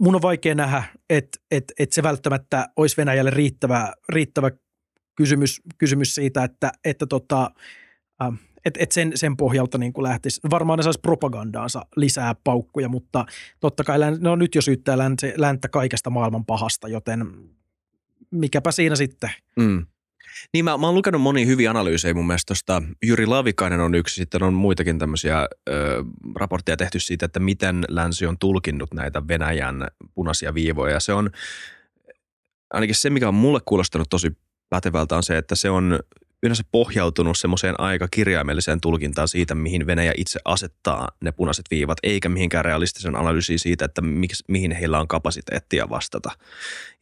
[0.00, 4.50] mun on vaikea nähdä, että et, et se välttämättä olisi Venäjälle riittävä, riittävä
[5.14, 7.50] kysymys, kysymys siitä, että, että tota,
[8.22, 10.40] äh, et, et sen, sen pohjalta niin kuin lähtisi.
[10.50, 13.26] Varmaan ne saisi propagandaansa lisää paukkuja, mutta
[13.60, 17.26] totta kai no nyt jo syyttää länttä, länttä kaikesta maailman pahasta, joten
[18.30, 19.30] mikäpä siinä sitten.
[19.56, 19.86] Mm.
[20.52, 22.82] Niin mä, mä oon lukenut monia hyviä analyysejä mun mielestä tuosta.
[23.04, 26.04] Jyri Lavikainen on yksi, sitten on muitakin tämmöisiä ö,
[26.36, 31.00] raportteja tehty siitä, että miten länsi on tulkinnut näitä Venäjän punaisia viivoja.
[31.00, 31.30] Se on
[32.70, 34.36] ainakin se, mikä on mulle kuulostanut tosi
[34.74, 35.98] pätevältä on se, että se on
[36.42, 42.28] yleensä pohjautunut semmoiseen aika kirjaimelliseen tulkintaan siitä, mihin Venäjä itse asettaa ne punaiset viivat, eikä
[42.28, 46.30] mihinkään realistisen analyysiin siitä, että miksi, mihin heillä on kapasiteettia vastata.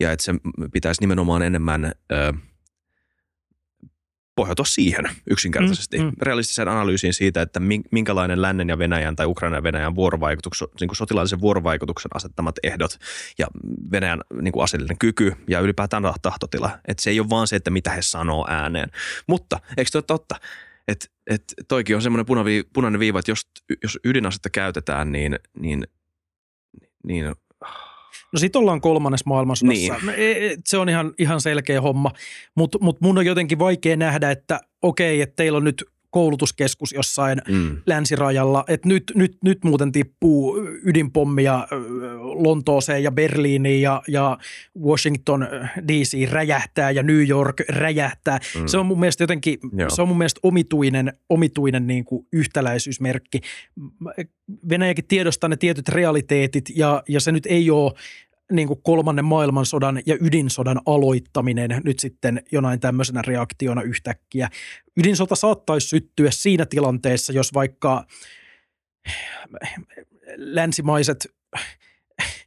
[0.01, 0.33] Ja että se
[0.73, 2.33] pitäisi nimenomaan enemmän ö,
[4.35, 5.99] pohjautua siihen yksinkertaisesti.
[5.99, 6.13] Mm, mm.
[6.23, 7.61] Realistiseen analyysiin siitä, että
[7.91, 12.99] minkälainen lännen ja Venäjän tai Ukrainan ja Venäjän vuorovaikutuksen, niin kuin sotilaallisen vuorovaikutuksen asettamat ehdot
[13.39, 13.47] ja
[13.93, 16.79] Venäjän niin kuin aseellinen kyky ja ylipäätään tahtotila.
[16.89, 18.91] Että se ei ole vaan se, että mitä he sanoo ääneen.
[19.27, 20.35] Mutta eikö toi totta?
[20.89, 23.47] Että et toikin on semmoinen punavi, punainen viiva, että jos,
[23.83, 25.87] jos ydinasetta käytetään, niin, niin,
[27.05, 27.35] niin
[28.33, 29.95] No sit ollaan kolmannessa maailmansodassa.
[29.95, 30.15] Niin.
[30.17, 32.11] E, e, se on ihan, ihan selkeä homma,
[32.55, 37.43] mutta mut mun on jotenkin vaikea nähdä, että okei, että teillä on nyt koulutuskeskus jossain
[37.49, 37.77] mm.
[37.87, 41.69] länsirajalla, että nyt, nyt, nyt muuten tippuu ydinpommia
[42.21, 44.39] Lontooseen ja Berliiniin ja, ja
[44.83, 45.49] Washington
[45.89, 48.39] DC räjähtää ja New York räjähtää.
[48.61, 48.67] Mm.
[48.67, 49.91] Se on mun mielestä jotenkin, Joo.
[49.91, 53.41] se on mun mielestä omituinen, omituinen niin kuin yhtäläisyysmerkki.
[54.69, 57.93] Venäjäkin tiedostaa ne tietyt realiteetit ja, ja se nyt ei ole
[58.53, 64.49] niin kuin kolmannen maailmansodan ja ydinsodan aloittaminen nyt sitten jonain tämmöisenä reaktiona yhtäkkiä.
[64.97, 68.05] Ydinsota saattaisi syttyä siinä tilanteessa, jos vaikka
[70.37, 71.27] länsimaiset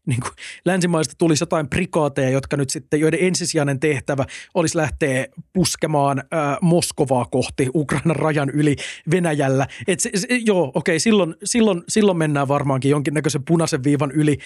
[0.05, 0.31] niin kuin
[0.65, 7.25] länsimaista tulisi jotain prikaateja, jotka nyt sitten, joiden ensisijainen tehtävä olisi lähteä puskemaan ää, Moskovaa
[7.25, 8.75] kohti Ukrainan rajan yli
[9.11, 9.67] Venäjällä.
[9.87, 14.37] Et se, se, joo, okei, silloin, silloin, silloin mennään varmaankin jonkinnäköisen punaisen viivan yli,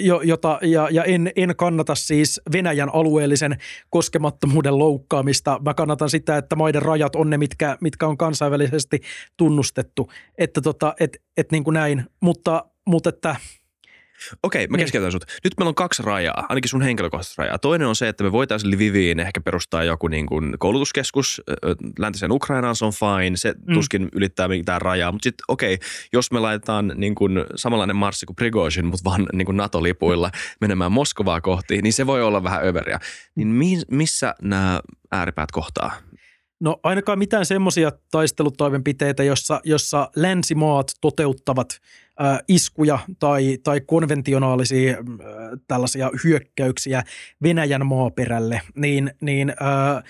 [0.00, 3.56] jo, jota, ja, ja en, en kannata siis Venäjän alueellisen
[3.90, 5.60] koskemattomuuden loukkaamista.
[5.64, 9.00] Mä kannatan sitä, että maiden rajat on ne, mitkä, mitkä on kansainvälisesti
[9.36, 10.10] tunnustettu.
[10.38, 13.36] Että tota, et, et niin kuin näin, mutta, mutta että–
[14.42, 14.84] Okei, mä niin.
[14.84, 15.24] keskeytän sut.
[15.44, 17.58] Nyt meillä on kaksi rajaa, ainakin sun henkilökohtaista rajaa.
[17.58, 21.42] Toinen on se, että me voitaisiin Lviviin ehkä perustaa joku niin kuin koulutuskeskus
[21.98, 23.74] läntiseen Ukrainaan, se on fine, se mm.
[23.74, 25.12] tuskin ylittää mitään rajaa.
[25.12, 25.78] Mutta sitten okei,
[26.12, 30.92] jos me laitetaan niin kuin samanlainen marssi kuin Prigozhin, mutta vaan niin kuin NATO-lipuilla menemään
[30.92, 32.98] Moskovaa kohti, niin se voi olla vähän överiä.
[33.34, 34.80] Niin missä nämä
[35.12, 35.92] ääripäät kohtaa?
[36.60, 41.80] No ainakaan mitään semmoisia taistelutoimenpiteitä, jossa, jossa länsimaat toteuttavat
[42.48, 44.98] iskuja tai, tai konventionaalisia äh,
[45.68, 47.02] tällaisia hyökkäyksiä
[47.42, 50.04] Venäjän maaperälle, niin, niin äh,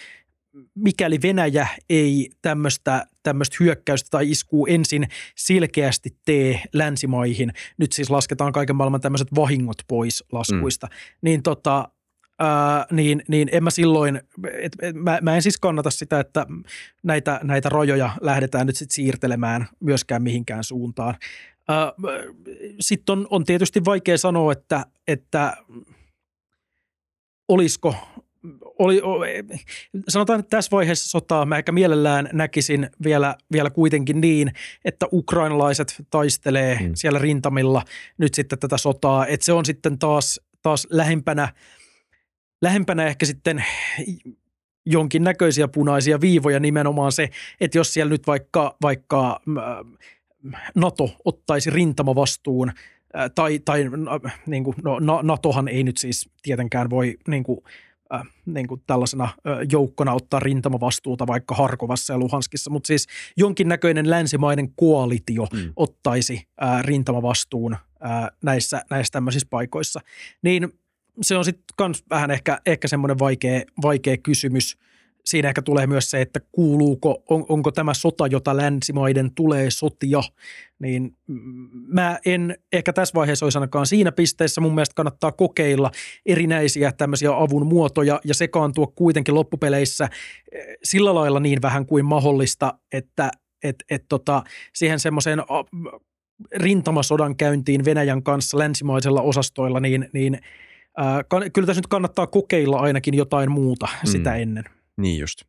[0.74, 8.52] mikäli Venäjä ei tämmöistä tämmöistä hyökkäystä tai iskuu ensin selkeästi tee länsimaihin, nyt siis lasketaan
[8.52, 10.92] kaiken maailman tämmöiset vahingot pois laskuista, mm.
[11.22, 11.88] niin tota,
[12.38, 14.20] ää, niin, niin en mä silloin,
[14.52, 16.46] et, et, mä, mä en siis kannata sitä, että
[17.02, 21.14] näitä, näitä rajoja lähdetään nyt sitten siirtelemään myöskään mihinkään suuntaan.
[22.80, 25.56] Sitten on, on tietysti vaikea sanoa, että, että
[27.48, 27.94] olisiko
[28.78, 29.02] oli,
[30.08, 34.52] sanotaan, että tässä vaiheessa sotaa mä ehkä mielellään näkisin vielä, vielä kuitenkin niin,
[34.84, 36.92] että ukrainalaiset taistelee hmm.
[36.94, 37.82] siellä rintamilla
[38.18, 41.48] nyt sitten tätä sotaa, että se on sitten taas, taas lähempänä–
[42.62, 43.64] lähempänä ehkä sitten
[44.86, 47.28] jonkinnäköisiä punaisia viivoja nimenomaan se,
[47.60, 49.40] että jos siellä nyt vaikka, vaikka
[50.74, 52.72] NATO ottaisi rintamavastuun
[53.34, 53.84] tai, tai
[54.46, 57.60] niin kuin, no, NATOhan ei nyt siis tietenkään voi niin kuin,
[58.14, 59.28] äh, niin kuin tällaisena
[59.72, 65.72] joukkona ottaa rintamavastuuta vaikka Harkovassa ja Luhanskissa, mutta siis jonkinnäköinen länsimainen koalitio mm.
[65.76, 67.72] ottaisi äh, rintamavastuun
[68.04, 70.00] äh, näissä, näissä tämmöisissä paikoissa.
[70.42, 70.72] Niin
[71.22, 74.78] se on sitten myös vähän ehkä, ehkä semmoinen vaikea, vaikea kysymys.
[75.24, 80.20] Siinä ehkä tulee myös se, että kuuluuko, on, onko tämä sota, jota länsimaiden tulee sotia,
[80.78, 81.16] niin
[81.86, 84.60] mä en ehkä tässä vaiheessa olisi ainakaan siinä pisteessä.
[84.60, 85.90] Mun mielestä kannattaa kokeilla
[86.26, 90.08] erinäisiä tämmöisiä avun muotoja ja sekaantua kuitenkin loppupeleissä
[90.52, 93.30] eh, sillä lailla niin vähän kuin mahdollista, että
[93.62, 94.42] et, et tota,
[94.74, 95.42] siihen semmoiseen
[96.56, 100.38] rintamasodan käyntiin Venäjän kanssa länsimaisella osastoilla, niin, niin–
[100.98, 104.10] Äh, kyllä tässä nyt kannattaa kokeilla ainakin jotain muuta mm.
[104.10, 104.64] sitä ennen.
[105.00, 105.42] Niin just.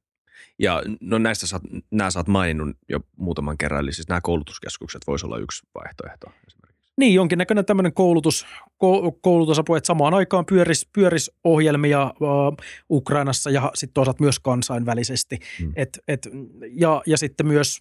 [0.60, 5.26] Ja no näistä saat, nämä oot maininnut jo muutaman kerran, eli siis nämä koulutuskeskukset voisi
[5.26, 6.92] olla yksi vaihtoehto esimerkiksi.
[6.98, 8.46] Niin, jonkinnäköinen tämmöinen koulutus,
[8.78, 12.58] ko, koulutusapu, että samaan aikaan pyöris, pyöris ohjelmia uh,
[12.90, 15.40] Ukrainassa ja sitten toisaalta myös kansainvälisesti.
[15.60, 15.74] Hmm.
[15.76, 16.28] Et, et,
[16.72, 17.80] ja, ja sitten myös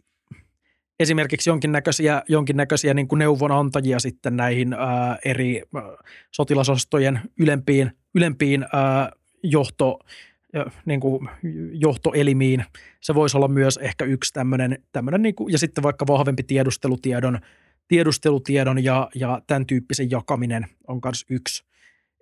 [1.00, 5.82] esimerkiksi jonkinnäköisiä, jonkinnäköisiä niin kuin neuvonantajia sitten näihin ää, eri ää,
[6.30, 9.12] sotilasostojen ylempiin, ylempiin ää,
[9.42, 9.98] johto,
[10.84, 11.28] niin kuin
[11.72, 12.64] johtoelimiin.
[13.00, 17.38] Se voisi olla myös ehkä yksi tämmöinen, tämmöinen niin kuin, ja sitten vaikka vahvempi tiedustelutiedon,
[17.88, 21.64] tiedustelutiedon ja, ja tämän tyyppisen jakaminen on myös yksi,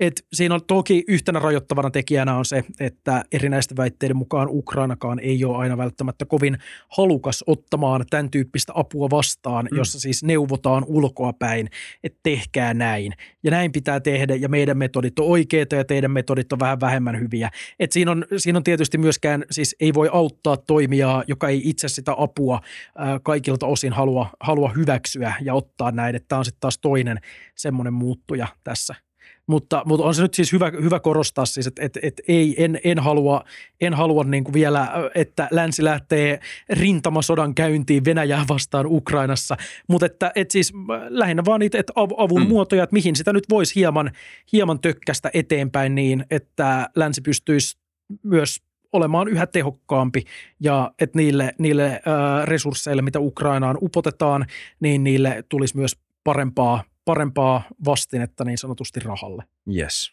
[0.01, 5.45] Et siinä on toki yhtenä rajoittavana tekijänä on se, että erinäisten väitteiden mukaan Ukrainakaan ei
[5.45, 9.77] ole aina välttämättä kovin halukas ottamaan tämän tyyppistä apua vastaan, mm.
[9.77, 11.69] jossa siis neuvotaan ulkoa päin,
[12.05, 13.13] että tehkää näin.
[13.43, 17.21] Ja näin pitää tehdä ja meidän metodit on oikeita ja teidän metodit on vähän vähemmän
[17.21, 17.51] hyviä.
[17.79, 21.89] Et siinä, on, siinä on tietysti myöskään, siis ei voi auttaa toimijaa, joka ei itse
[21.89, 22.61] sitä apua
[22.97, 26.21] ää, kaikilta osin halua, halua hyväksyä ja ottaa näin.
[26.29, 27.19] Tämä on sitten taas toinen
[27.55, 28.95] semmoinen muuttuja tässä–
[29.49, 32.81] mutta, mutta on se nyt siis hyvä, hyvä korostaa siis, että, että, että ei, en,
[32.85, 33.45] en halua,
[33.81, 36.41] en halua niin kuin vielä, että länsi lähtee
[36.71, 39.57] rintamasodan käyntiin Venäjää vastaan Ukrainassa,
[39.89, 40.73] mutta että, että siis
[41.09, 42.49] lähinnä vaan niitä että avun mm.
[42.49, 44.11] muotoja, että mihin sitä nyt voisi hieman,
[44.53, 47.79] hieman tökkästä eteenpäin niin, että länsi pystyisi
[48.23, 50.25] myös olemaan yhä tehokkaampi
[50.61, 52.01] ja että niille, niille äh,
[52.45, 54.47] resursseille, mitä Ukrainaan upotetaan,
[54.81, 59.45] niin niille tulisi myös parempaa parempaa vastinetta niin sanotusti rahalle.
[59.77, 60.13] Yes.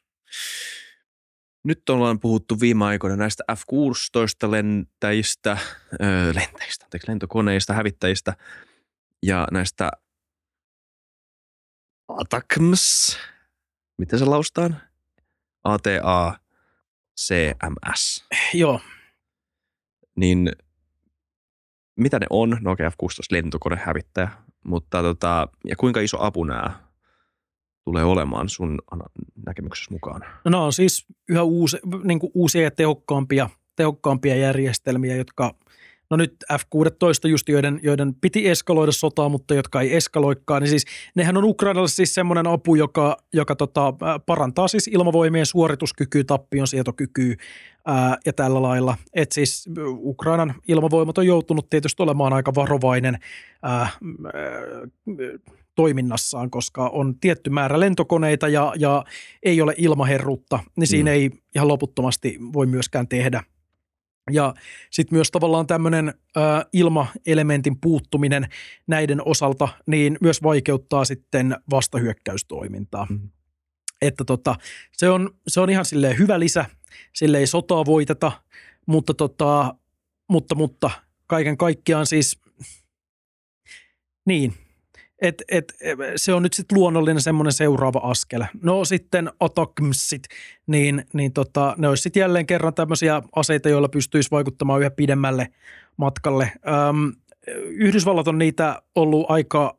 [1.63, 5.57] Nyt ollaan puhuttu viime aikoina näistä F-16-lentäjistä,
[6.01, 8.33] öö, lentäjistä, anteeksi, lentokoneista, hävittäjistä
[9.23, 9.91] ja näistä
[12.07, 13.17] ATACMS,
[13.97, 14.81] miten se laustaan?
[15.63, 16.39] ATA
[17.19, 18.25] CMS.
[18.53, 18.81] Joo.
[20.15, 20.51] Niin
[21.99, 22.57] mitä ne on?
[22.61, 24.29] No okei, okay, F-16 lentokone hävittäjä,
[24.65, 26.71] mutta tota, ja kuinka iso apu nämä
[27.83, 28.79] tulee olemaan sun
[29.45, 30.21] näkemyksessä mukaan?
[30.45, 35.55] No on siis yhä uusi, niin uusia ja tehokkaampia, tehokkaampia järjestelmiä, jotka
[36.09, 40.85] no nyt F-16 just, joiden, joiden piti eskaloida sotaa, mutta jotka ei eskaloikaan, niin siis
[41.15, 43.93] nehän on Ukrainalle siis semmoinen apu, joka, joka tota,
[44.25, 47.35] parantaa siis ilmavoimien suorituskykyä, tappion sietokykyä
[47.85, 48.97] ää, ja tällä lailla.
[49.13, 53.17] Et siis Ukrainan ilmavoimat on joutunut tietysti olemaan aika varovainen
[53.63, 53.89] ää, ää,
[55.75, 59.03] toiminnassaan, koska on tietty määrä lentokoneita ja, ja
[59.43, 61.13] ei ole ilmaherrutta, niin siinä mm.
[61.13, 63.43] ei ihan loputtomasti voi myöskään tehdä.
[64.31, 64.53] Ja
[64.91, 66.13] sitten myös tavallaan tämmöinen
[66.73, 68.47] ilmaelementin puuttuminen
[68.87, 73.07] näiden osalta, niin myös vaikeuttaa sitten vastahyökkäystoimintaa.
[73.09, 73.29] Mm.
[74.01, 74.55] Että tota,
[74.91, 76.65] se, on, se on ihan silleen hyvä lisä,
[77.13, 78.31] sille ei sotaa voiteta,
[78.85, 79.75] mutta, tota,
[80.29, 80.89] mutta, mutta
[81.27, 82.39] kaiken kaikkiaan siis,
[84.25, 84.53] niin,
[85.21, 85.73] et, et,
[86.15, 88.43] se on nyt sitten luonnollinen semmoinen seuraava askel.
[88.63, 90.23] No sitten atakmsit,
[90.67, 95.47] niin, niin tota, ne olisi sitten jälleen kerran tämmöisiä aseita, joilla pystyisi vaikuttamaan yhä pidemmälle
[95.97, 96.51] matkalle.
[96.89, 97.13] Öm,
[97.65, 99.77] Yhdysvallat on niitä ollut aika,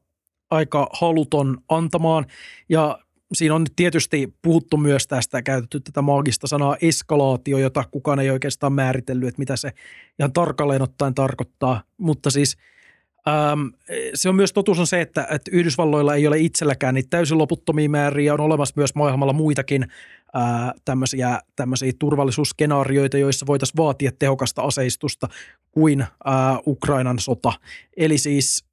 [0.51, 2.27] aika haluton antamaan
[2.69, 2.99] ja
[3.33, 8.31] siinä on nyt tietysti puhuttu myös tästä, käytetty tätä maagista sanaa eskalaatio, jota kukaan ei
[8.31, 9.73] oikeastaan määritellyt, että mitä se
[10.19, 12.57] ihan tarkalleen ottaen tarkoittaa, mutta siis–
[13.29, 13.67] Ähm,
[14.15, 17.91] se on myös totuus on se, että, että Yhdysvalloilla ei ole itselläkään niitä täysin loputtomia
[17.91, 18.35] määriä.
[18.35, 19.87] On olemassa myös maailmalla muitakin
[20.35, 25.29] ää, tämmöisiä, tämmöisiä turvallisuusskenaarioita, joissa voitaisiin vaatia tehokasta aseistusta
[25.71, 27.53] kuin ää, Ukrainan sota.
[27.97, 28.65] Eli siis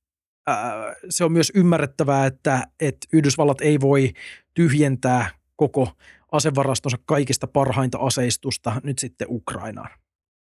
[0.48, 4.14] ää, se on myös ymmärrettävää, että, että Yhdysvallat ei voi
[4.54, 5.92] tyhjentää koko
[6.32, 9.90] asevarastonsa kaikista parhainta aseistusta nyt sitten Ukrainaan.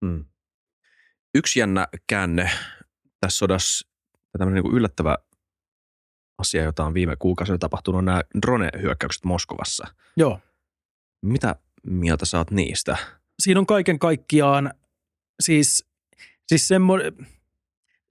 [0.06, 0.26] Hmm.
[1.36, 2.50] Yksi jännä käänne
[3.22, 3.90] tässä sodassa
[4.38, 5.18] tämmöinen niin yllättävä
[6.38, 9.88] asia, jota on viime kuukausina tapahtunut, nämä drone-hyökkäykset Moskovassa.
[10.18, 10.40] Joo.
[11.22, 12.98] Mitä mieltä saat niistä?
[13.40, 14.74] Siinä on kaiken kaikkiaan
[15.40, 15.86] siis,
[16.48, 17.14] siis semmoinen,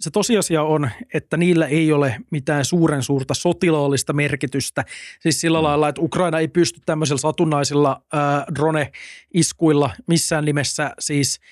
[0.01, 4.85] se tosiasia on, että niillä ei ole mitään suuren suurta sotilaallista merkitystä.
[5.21, 5.65] Siis sillä mm.
[5.65, 11.39] lailla, että Ukraina ei pysty tämmöisillä satunnaisilla äh, drone-iskuilla missään nimessä siis–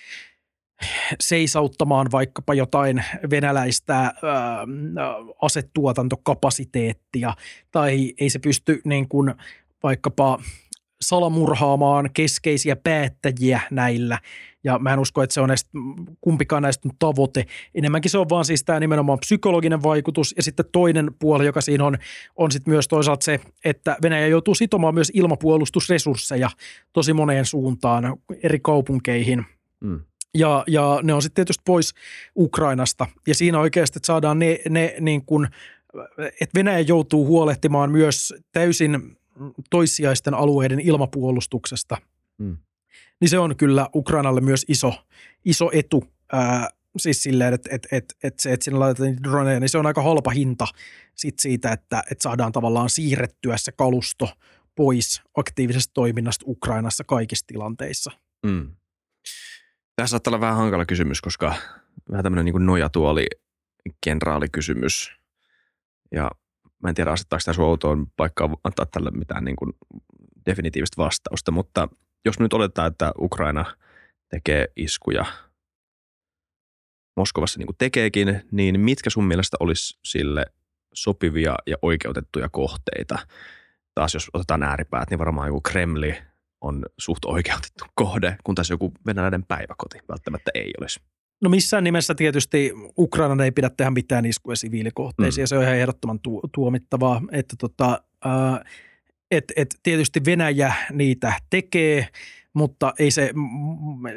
[1.20, 4.12] seisauttamaan vaikkapa jotain venäläistä ää,
[5.43, 7.35] asetuotantokapasiteettia
[7.70, 9.35] tai ei se pysty niin kuin
[9.83, 10.39] vaikkapa
[11.01, 14.18] salamurhaamaan keskeisiä päättäjiä näillä.
[14.64, 15.66] Ja mä en usko, että se on edes
[16.20, 17.47] kumpikaan näistä tavoite.
[17.74, 20.35] Enemmänkin se on vaan siis tämä nimenomaan psykologinen vaikutus.
[20.37, 21.99] Ja sitten toinen puoli, joka siinä on,
[22.37, 26.51] on sitten myös toisaalta se, että Venäjä joutuu sitomaan myös ilmapuolustusresursseja
[26.93, 29.47] tosi moneen suuntaan eri kaupunkeihin.
[29.81, 30.01] Mm
[30.37, 31.95] ja, ja ne on sitten tietysti pois
[32.37, 33.07] Ukrainasta.
[33.26, 35.49] Ja siinä oikeasti, että saadaan ne, ne niin kuin,
[36.18, 39.18] että Venäjä joutuu huolehtimaan myös täysin
[39.70, 41.97] toissijaisten alueiden ilmapuolustuksesta.
[42.39, 42.57] Mm.
[43.20, 44.95] Niin se on kyllä Ukrainalle myös iso,
[45.45, 46.05] iso etu.
[46.32, 49.87] Ää, siis silleen, että et, et, et se, että sinne laitetaan droneja, niin se on
[49.87, 50.66] aika halpa hinta
[51.14, 54.28] sit siitä, että et saadaan tavallaan siirrettyä se kalusto
[54.74, 58.11] pois aktiivisesta toiminnasta Ukrainassa kaikissa tilanteissa.
[58.47, 58.70] Mm.
[59.97, 61.55] Tämä saattaa olla vähän hankala kysymys, koska
[62.11, 63.27] vähän tämmöinen niin nojatuoli
[64.05, 65.13] kenraalikysymys.
[66.13, 66.31] Ja
[66.83, 69.73] mä en tiedä, asettaako tämä sun outoon paikkaa antaa tälle mitään niin kuin
[70.47, 71.89] definitiivistä vastausta, mutta
[72.25, 73.65] jos nyt oletetaan, että Ukraina
[74.31, 75.25] tekee iskuja
[77.17, 80.47] Moskovassa niin kuin tekeekin, niin mitkä sun mielestä olisi sille
[80.95, 83.19] sopivia ja oikeutettuja kohteita?
[83.95, 86.19] Taas jos otetaan ääripäät, niin varmaan joku Kremli
[86.61, 91.01] on suht oikeutettu kohde, kun taas joku venäläinen päiväkoti välttämättä ei olisi.
[91.41, 95.43] No missään nimessä tietysti Ukraina ei pidä tehdä mitään iskuja siviilikohteisiin, mm.
[95.43, 98.61] ja se on ihan ehdottoman tu- tuomittavaa, että tota, äh,
[99.31, 102.09] et, et tietysti Venäjä niitä tekee,
[102.53, 103.31] mutta ei se,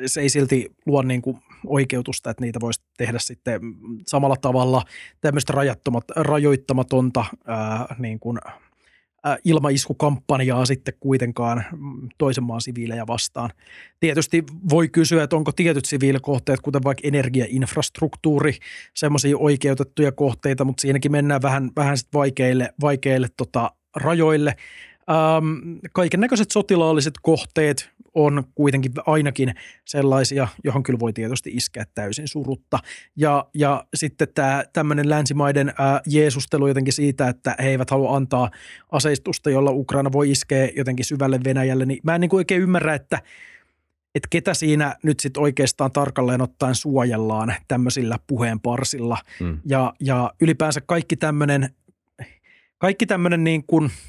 [0.05, 3.61] se ei silti luo niin kuin oikeutusta, että niitä voisi tehdä sitten
[4.07, 4.83] samalla tavalla
[5.21, 8.59] tämmöistä rajattomat, rajoittamatonta ää, niin kuin, ää,
[9.45, 11.63] ilmaiskukampanjaa sitten kuitenkaan
[12.17, 13.49] toisen maan siviilejä vastaan.
[13.99, 18.53] Tietysti voi kysyä, että onko tietyt siviilikohteet, kuten vaikka energiainfrastruktuuri,
[18.95, 24.55] semmoisia oikeutettuja kohteita, mutta siinäkin mennään vähän, vähän sit vaikeille, vaikeille tota, rajoille–
[25.09, 29.55] Ähm, kaiken näköiset sotilaalliset kohteet on kuitenkin ainakin
[29.85, 32.79] sellaisia, johon kyllä voi tietysti iskeä täysin surutta.
[33.15, 38.51] Ja, ja sitten tämä tämmöinen länsimaiden ää, jeesustelu jotenkin siitä, että he eivät halua antaa
[38.91, 42.93] aseistusta, jolla Ukraina voi iskeä jotenkin syvälle Venäjälle, niin mä en niin kuin oikein ymmärrä,
[42.93, 43.21] että
[44.15, 49.17] että ketä siinä nyt sitten oikeastaan tarkalleen ottaen suojellaan tämmöisillä puheenparsilla.
[49.39, 49.59] Mm.
[49.65, 51.69] Ja, ja ylipäänsä kaikki tämmöinen
[52.77, 53.91] kaikki tämmöinen niin kuin–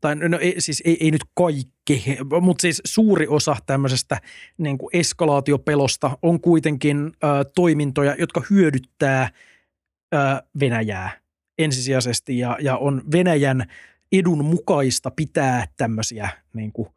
[0.00, 4.20] tai no ei, siis ei, ei nyt kaikki, mutta siis suuri osa tämmöisestä
[4.58, 9.30] niin kuin eskalaatiopelosta on kuitenkin ö, toimintoja, jotka hyödyttää
[10.14, 10.18] ö,
[10.60, 11.10] Venäjää
[11.58, 13.64] ensisijaisesti ja, ja on Venäjän
[14.12, 16.88] edun mukaista pitää tämmöisiä niin kuin,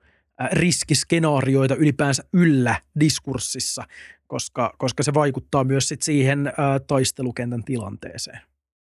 [0.52, 3.84] riskiskenaarioita ylipäänsä yllä diskurssissa,
[4.28, 6.52] koska, koska se vaikuttaa myös sit siihen ä,
[6.88, 8.39] taistelukentän tilanteeseen.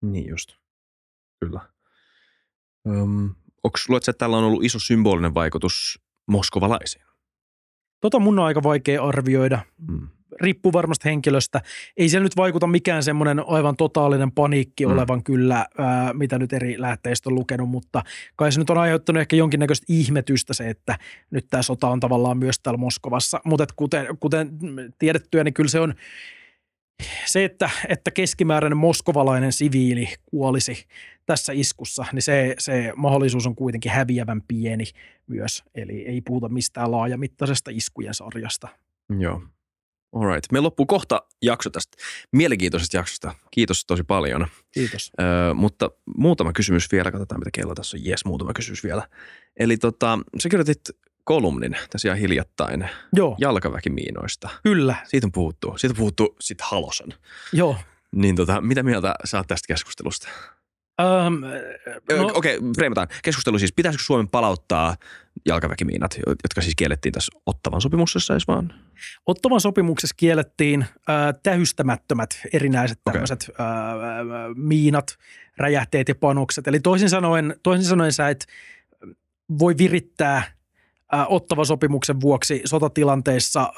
[0.01, 0.49] Niin just,
[1.39, 1.61] kyllä.
[2.87, 3.35] Öm,
[3.65, 7.05] Onko luuletko, että tällä on ollut iso symbolinen vaikutus moskovalaisiin?
[8.01, 9.59] Tota mun on aika vaikea arvioida.
[9.87, 10.07] Hmm.
[10.41, 11.61] Riippuu varmasti henkilöstä.
[11.97, 14.93] Ei siellä nyt vaikuta mikään semmoinen aivan totaalinen paniikki hmm.
[14.93, 18.03] olevan kyllä, ää, mitä nyt eri lähteistä on lukenut, mutta
[18.35, 20.97] kai se nyt on aiheuttanut ehkä jonkinnäköistä ihmetystä se, että
[21.31, 23.41] nyt tämä sota on tavallaan myös täällä Moskovassa.
[23.45, 24.49] Mutta kuten, kuten
[24.99, 25.93] tiedettyä, niin kyllä se on
[27.25, 30.85] se, että, että keskimääräinen moskovalainen siviili kuolisi
[31.25, 34.85] tässä iskussa, niin se, se mahdollisuus on kuitenkin häviävän pieni
[35.27, 35.63] myös.
[35.75, 38.67] Eli ei puhuta mistään laajamittaisesta iskujen sarjasta.
[39.19, 39.41] Joo.
[40.15, 40.51] Alright.
[40.51, 41.97] Me loppuu kohta jakso tästä
[42.31, 43.35] mielenkiintoisesta jaksosta.
[43.51, 44.47] Kiitos tosi paljon.
[44.71, 45.11] Kiitos.
[45.21, 47.11] Öö, mutta muutama kysymys vielä.
[47.11, 48.05] Katsotaan, mitä kello tässä on.
[48.05, 49.07] Jes, muutama kysymys vielä.
[49.57, 50.79] Eli tota, sä kirjoitit
[51.25, 53.35] kolumnin tässä ihan hiljattain Joo.
[53.39, 54.49] jalkaväkimiinoista.
[54.63, 54.95] Kyllä.
[55.03, 55.73] Siitä on puhuttu.
[55.77, 57.13] Siitä on puhuttu sit halosen.
[57.53, 57.77] Joo.
[58.15, 60.27] Niin tota, mitä mieltä saat tästä keskustelusta?
[61.27, 61.39] Um,
[62.17, 63.07] no, Okei, okay, preimataan.
[63.23, 64.95] Keskustelu siis, pitäisikö Suomen palauttaa
[65.45, 68.73] jalkaväkimiinat, jotka siis kiellettiin tässä Ottavan sopimuksessa edes vaan?
[69.25, 70.87] Ottavan sopimuksessa kiellettiin äh,
[71.43, 73.13] tähystämättömät erinäiset okay.
[73.13, 73.65] tämmöiset äh,
[74.55, 75.17] miinat,
[75.57, 76.67] räjähteet ja panokset.
[76.67, 78.45] Eli toisin sanoen, toisin sanoen sä et
[79.59, 80.43] voi virittää–
[81.29, 83.73] ottava sopimuksen vuoksi sotatilanteissa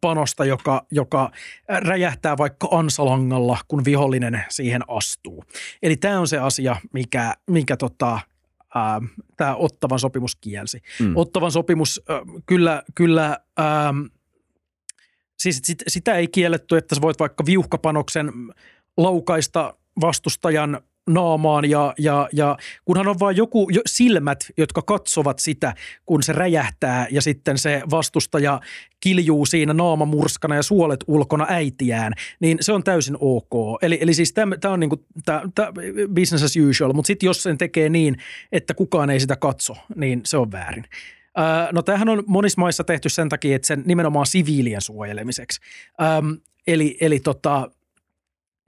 [0.00, 1.30] panosta, joka, joka
[1.68, 5.44] räjähtää vaikka ansalangalla, kun vihollinen siihen astuu.
[5.82, 8.20] Eli tämä on se asia, mikä, mikä tota,
[9.36, 10.82] tämä Ottavan sopimus kielsi.
[11.00, 11.12] Mm.
[11.16, 12.02] Ottavan sopimus
[12.46, 13.38] kyllä, kyllä
[15.38, 18.32] siis sit, sitä ei kielletty, että sä voit vaikka viuhkapanoksen
[18.96, 25.74] laukaista vastustajan naamaan ja, ja, ja kunhan on vain joku jo, silmät, jotka katsovat sitä,
[26.06, 28.60] kun se räjähtää ja sitten se vastustaja
[29.00, 33.82] kiljuu siinä naamamurskana ja suolet ulkona äitiään, niin se on täysin ok.
[33.82, 35.72] Eli, eli siis tämä on niinku, tää, tää
[36.14, 38.16] business as usual, mutta sitten jos sen tekee niin,
[38.52, 40.84] että kukaan ei sitä katso, niin se on väärin.
[41.72, 45.60] no tämähän on monissa maissa tehty sen takia, että sen nimenomaan siviilien suojelemiseksi.
[46.18, 46.36] Öm,
[46.66, 47.70] eli eli tota,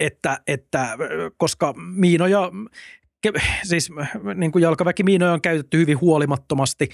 [0.00, 0.96] että, että
[1.36, 2.50] koska miinoja
[3.62, 3.90] siis
[4.34, 6.88] niin kuin jalkaväkimiinoja on käytetty hyvin huolimattomasti,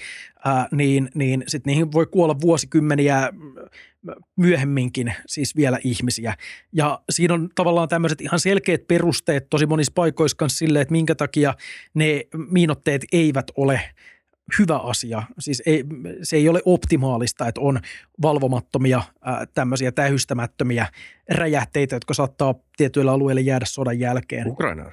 [0.45, 3.29] ää, niin, niin sit niihin voi kuolla vuosikymmeniä
[4.35, 6.33] myöhemminkin siis vielä ihmisiä.
[6.73, 11.53] Ja siinä on tavallaan tämmöiset ihan selkeät perusteet tosi monissa paikoissa sille, että minkä takia
[11.93, 13.81] ne miinotteet eivät ole–
[14.59, 15.23] hyvä asia.
[15.39, 15.83] Siis ei,
[16.23, 17.79] se ei ole optimaalista, että on
[18.21, 20.87] valvomattomia ää, tämmöisiä tähystämättömiä
[21.29, 24.47] räjähteitä, jotka saattaa tietyillä alueilla jäädä sodan jälkeen.
[24.47, 24.91] Ukraina.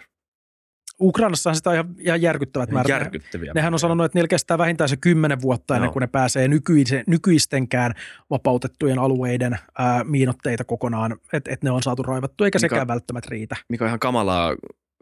[1.01, 2.89] Ukrainassa sitä on ihan, ihan järkyttävät määrät.
[2.89, 3.53] Järkyttäviä.
[3.55, 5.93] Nehän on sanonut, että niillä kestää vähintään se kymmenen vuotta ennen no.
[5.93, 7.93] kuin ne pääsee nykyisen, nykyistenkään
[8.31, 13.29] vapautettujen alueiden ää, miinotteita kokonaan, että et ne on saatu raivattu, eikä mikä, sekään välttämättä
[13.31, 13.57] riitä.
[13.69, 14.57] Mikä on ihan kamala,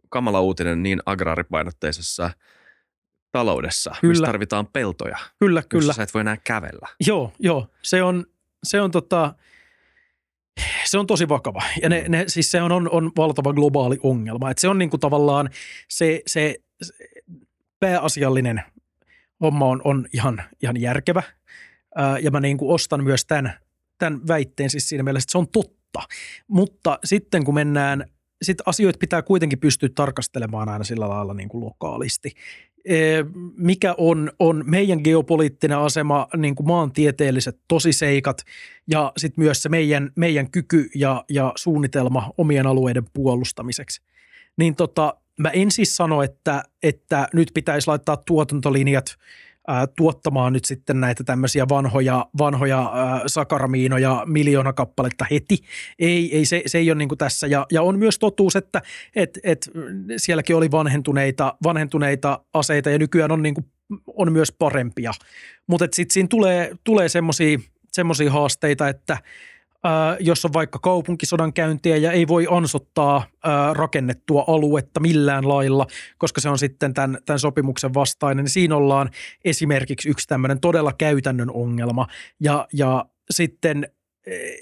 [0.09, 2.30] kamala uutinen niin agraaripainotteisessa–
[3.33, 4.12] taloudessa, Kyllä.
[4.12, 5.93] missä tarvitaan peltoja, Kyllä, kyllä.
[5.93, 6.89] sä et voi enää kävellä.
[7.07, 7.66] Joo, joo.
[7.83, 8.26] Se on,
[8.64, 9.35] se on tota,
[10.85, 11.62] se on tosi vakava.
[11.83, 14.51] Ja ne, ne, siis se on, on, on valtava globaali ongelma.
[14.51, 15.51] Et se on niinku tavallaan
[15.89, 16.95] se, se, se
[17.80, 18.62] pääasiallinen
[19.41, 21.22] homma on, on ihan, ihan järkevä.
[21.97, 23.53] Ää, ja mä niinku ostan myös tämän,
[23.99, 26.03] tämän väitteen siis siinä mielessä, että se on totta.
[26.49, 28.05] Mutta sitten kun mennään,
[28.43, 32.30] sit asioita pitää kuitenkin pystyä tarkastelemaan aina sillä lailla niin kuin lokaalisti.
[33.57, 38.43] Mikä on, on meidän geopoliittinen asema, niin kuin maantieteelliset tosiseikat
[38.90, 44.03] ja sitten myös se meidän, meidän kyky ja, ja suunnitelma omien alueiden puolustamiseksi.
[44.57, 49.16] Niin tota, mä en siis sano, että, että nyt pitäisi laittaa tuotantolinjat
[49.96, 55.58] tuottamaan nyt sitten näitä tämmöisiä vanhoja, vanhoja ää, sakaramiinoja miljoona kappaletta heti.
[55.98, 57.46] Ei, ei se, se ei ole niin tässä.
[57.46, 58.82] Ja, ja on myös totuus, että
[59.16, 59.70] et, et,
[60.16, 63.66] sielläkin oli vanhentuneita, vanhentuneita aseita ja nykyään on, niin kuin,
[64.06, 65.12] on myös parempia.
[65.66, 69.18] Mutta sitten siinä tulee, tulee semmoisia haasteita, että
[70.20, 75.87] jos on vaikka kaupunkisodan käyntiä ja ei voi ansottaa ää, rakennettua aluetta millään lailla,
[76.18, 79.11] koska se on sitten tämän, tämän sopimuksen vastainen, niin siinä ollaan
[79.45, 82.07] esimerkiksi yksi tämmöinen todella käytännön ongelma.
[82.41, 83.89] Ja, ja sitten,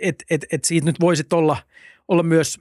[0.01, 1.57] että et, et siitä nyt voisi olla–
[2.11, 2.61] olla myös,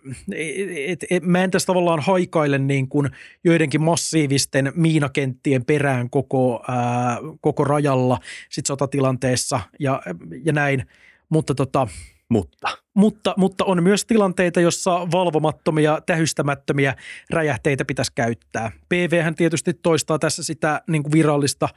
[0.86, 3.10] et, et, mä en tässä tavallaan haikaile niin kuin
[3.44, 10.02] joidenkin massiivisten miinakenttien perään koko, ää, koko rajalla sit sotatilanteessa ja,
[10.44, 10.86] ja näin,
[11.30, 11.88] mutta tota,
[12.30, 12.68] Mutta.
[12.94, 16.96] mutta, mutta on myös tilanteita, jossa valvomattomia, tähystämättömiä
[17.30, 18.72] räjähteitä pitäisi käyttää.
[18.90, 21.70] PVhän tietysti toistaa tässä sitä niin kuin virallista,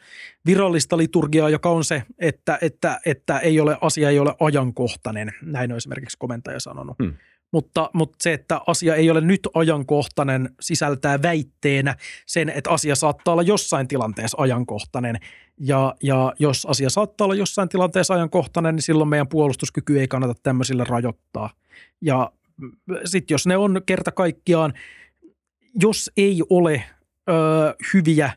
[0.47, 5.33] virallista liturgiaa, joka on se, että, että, että ei ole, asia ei ole ajankohtainen.
[5.43, 6.99] Näin on esimerkiksi komentaja sanonut.
[6.99, 7.15] Hmm.
[7.53, 11.97] Mutta, mutta se, että asia ei ole nyt ajankohtainen, sisältää väitteenä
[12.27, 15.17] sen, että asia saattaa olla jossain tilanteessa ajankohtainen.
[15.61, 20.35] Ja, ja jos asia saattaa olla jossain tilanteessa ajankohtainen, niin silloin meidän puolustuskyky ei kannata
[20.43, 21.51] tämmöisillä rajoittaa.
[22.01, 22.33] Ja
[23.05, 24.73] sitten jos ne on kerta kaikkiaan,
[25.75, 26.85] jos ei ole
[27.29, 27.33] ö,
[27.95, 28.33] hyviä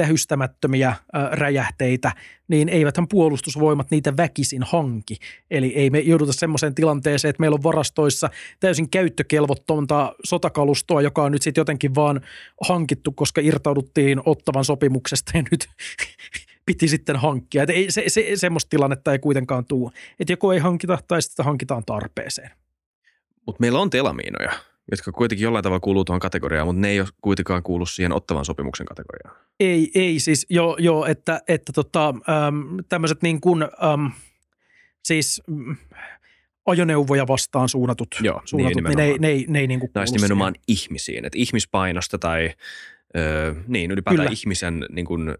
[0.00, 0.98] tähystämättömiä äh,
[1.32, 2.12] räjähteitä,
[2.48, 5.16] niin eiväthän puolustusvoimat niitä väkisin hanki.
[5.50, 8.30] Eli ei me jouduta semmoiseen tilanteeseen, että meillä on varastoissa
[8.60, 12.20] täysin käyttökelvottonta sotakalustoa, joka on nyt sitten jotenkin vaan
[12.68, 15.68] hankittu, koska irtauduttiin ottavan sopimuksesta ja nyt
[16.66, 17.62] piti sitten hankkia.
[17.62, 19.90] Et ei, se, se, semmoista tilannetta ei kuitenkaan tule.
[20.20, 22.50] Että joko ei hankita tai sitten hankitaan tarpeeseen.
[23.46, 24.52] Mutta meillä on telamiinoja,
[24.90, 28.44] jotka kuitenkin jollain tavalla kuuluu tuohon kategoriaan, mutta ne ei ole kuitenkaan kuulu siihen ottavan
[28.44, 29.36] sopimuksen kategoriaan.
[29.60, 32.14] Ei, ei siis joo, joo että, että tota,
[32.88, 34.10] tämmöiset niin kuin, äm,
[35.04, 35.76] siis mm,
[36.66, 40.06] ajoneuvoja vastaan suunnatut, Joo, suunnatut niin niin ne, ne, ei- ne ei niin kuin kuulu
[40.12, 42.50] nimenomaan ihmisiin, että ihmispainosta tai
[43.16, 44.38] ö, niin ylipäätään Kyllä.
[44.40, 45.34] ihmisen niin kuin,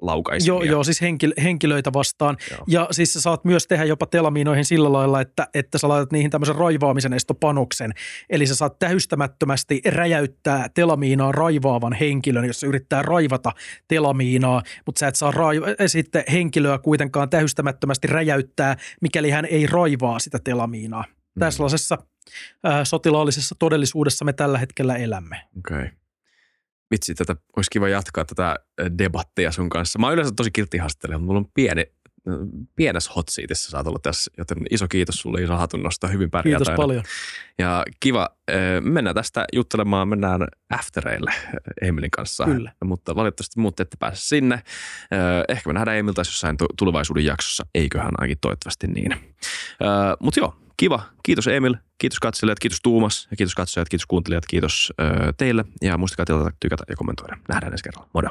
[0.00, 0.06] siihen.
[0.06, 0.54] laukaisemia.
[0.54, 2.36] Joo, joo, siis henkil, henkilöitä vastaan.
[2.50, 2.64] Joo.
[2.66, 6.30] Ja siis sä saat myös tehdä jopa telamiinoihin sillä lailla, että, että sä laitat niihin
[6.30, 7.92] tämmöisen raivaamisen estopanoksen.
[8.30, 13.52] Eli sä saat tähystämättömästi räjäyttää telamiinaa raivaavan henkilön, jos se yrittää raivata
[13.88, 19.66] telamiinaa, mutta sä et saa raiva- eh, sitten henkilöä kuitenkaan tähystämättömästi räjäyttää, mikäli hän ei
[19.66, 21.04] raivaa sitä telamiinaa.
[21.08, 21.40] Mm.
[21.40, 21.98] Tällaisessa
[22.66, 25.40] äh, sotilaallisessa todellisuudessa me tällä hetkellä elämme.
[25.58, 25.76] Okei.
[25.76, 26.05] Okay.
[26.90, 29.98] Vitsi, tätä olisi kiva jatkaa tätä ö, debattia sun kanssa.
[29.98, 31.86] Mä oon yleensä tosi kiltti haastattelija, mutta mulla on pieni,
[32.28, 32.30] ö,
[32.76, 36.68] pienessä hot seatissä saat olla tässä, joten iso kiitos sulle, iso hatunnosta, hyvin pärjäät Kiitos
[36.68, 36.76] aina.
[36.76, 37.04] paljon.
[37.58, 41.32] Ja kiva, ö, mennään tästä juttelemaan, mennään aftereille
[41.82, 42.44] Emilin kanssa.
[42.44, 42.72] Kyllä.
[42.84, 44.62] Mutta valitettavasti muut ette pääse sinne.
[45.48, 49.16] Ehkä me nähdään Emil jossain tu- tulevaisuuden jaksossa, eiköhän ainakin toivottavasti niin.
[50.20, 51.02] Mutta joo, kiva.
[51.22, 54.92] Kiitos Emil, kiitos katselijat, kiitos Tuumas ja kiitos katsojat, kiitos kuuntelijat, kiitos
[55.36, 55.64] teille.
[55.82, 57.36] Ja muistakaa tilata, tykätä ja kommentoida.
[57.48, 58.08] Nähdään ensi kerralla.
[58.12, 58.28] Modo.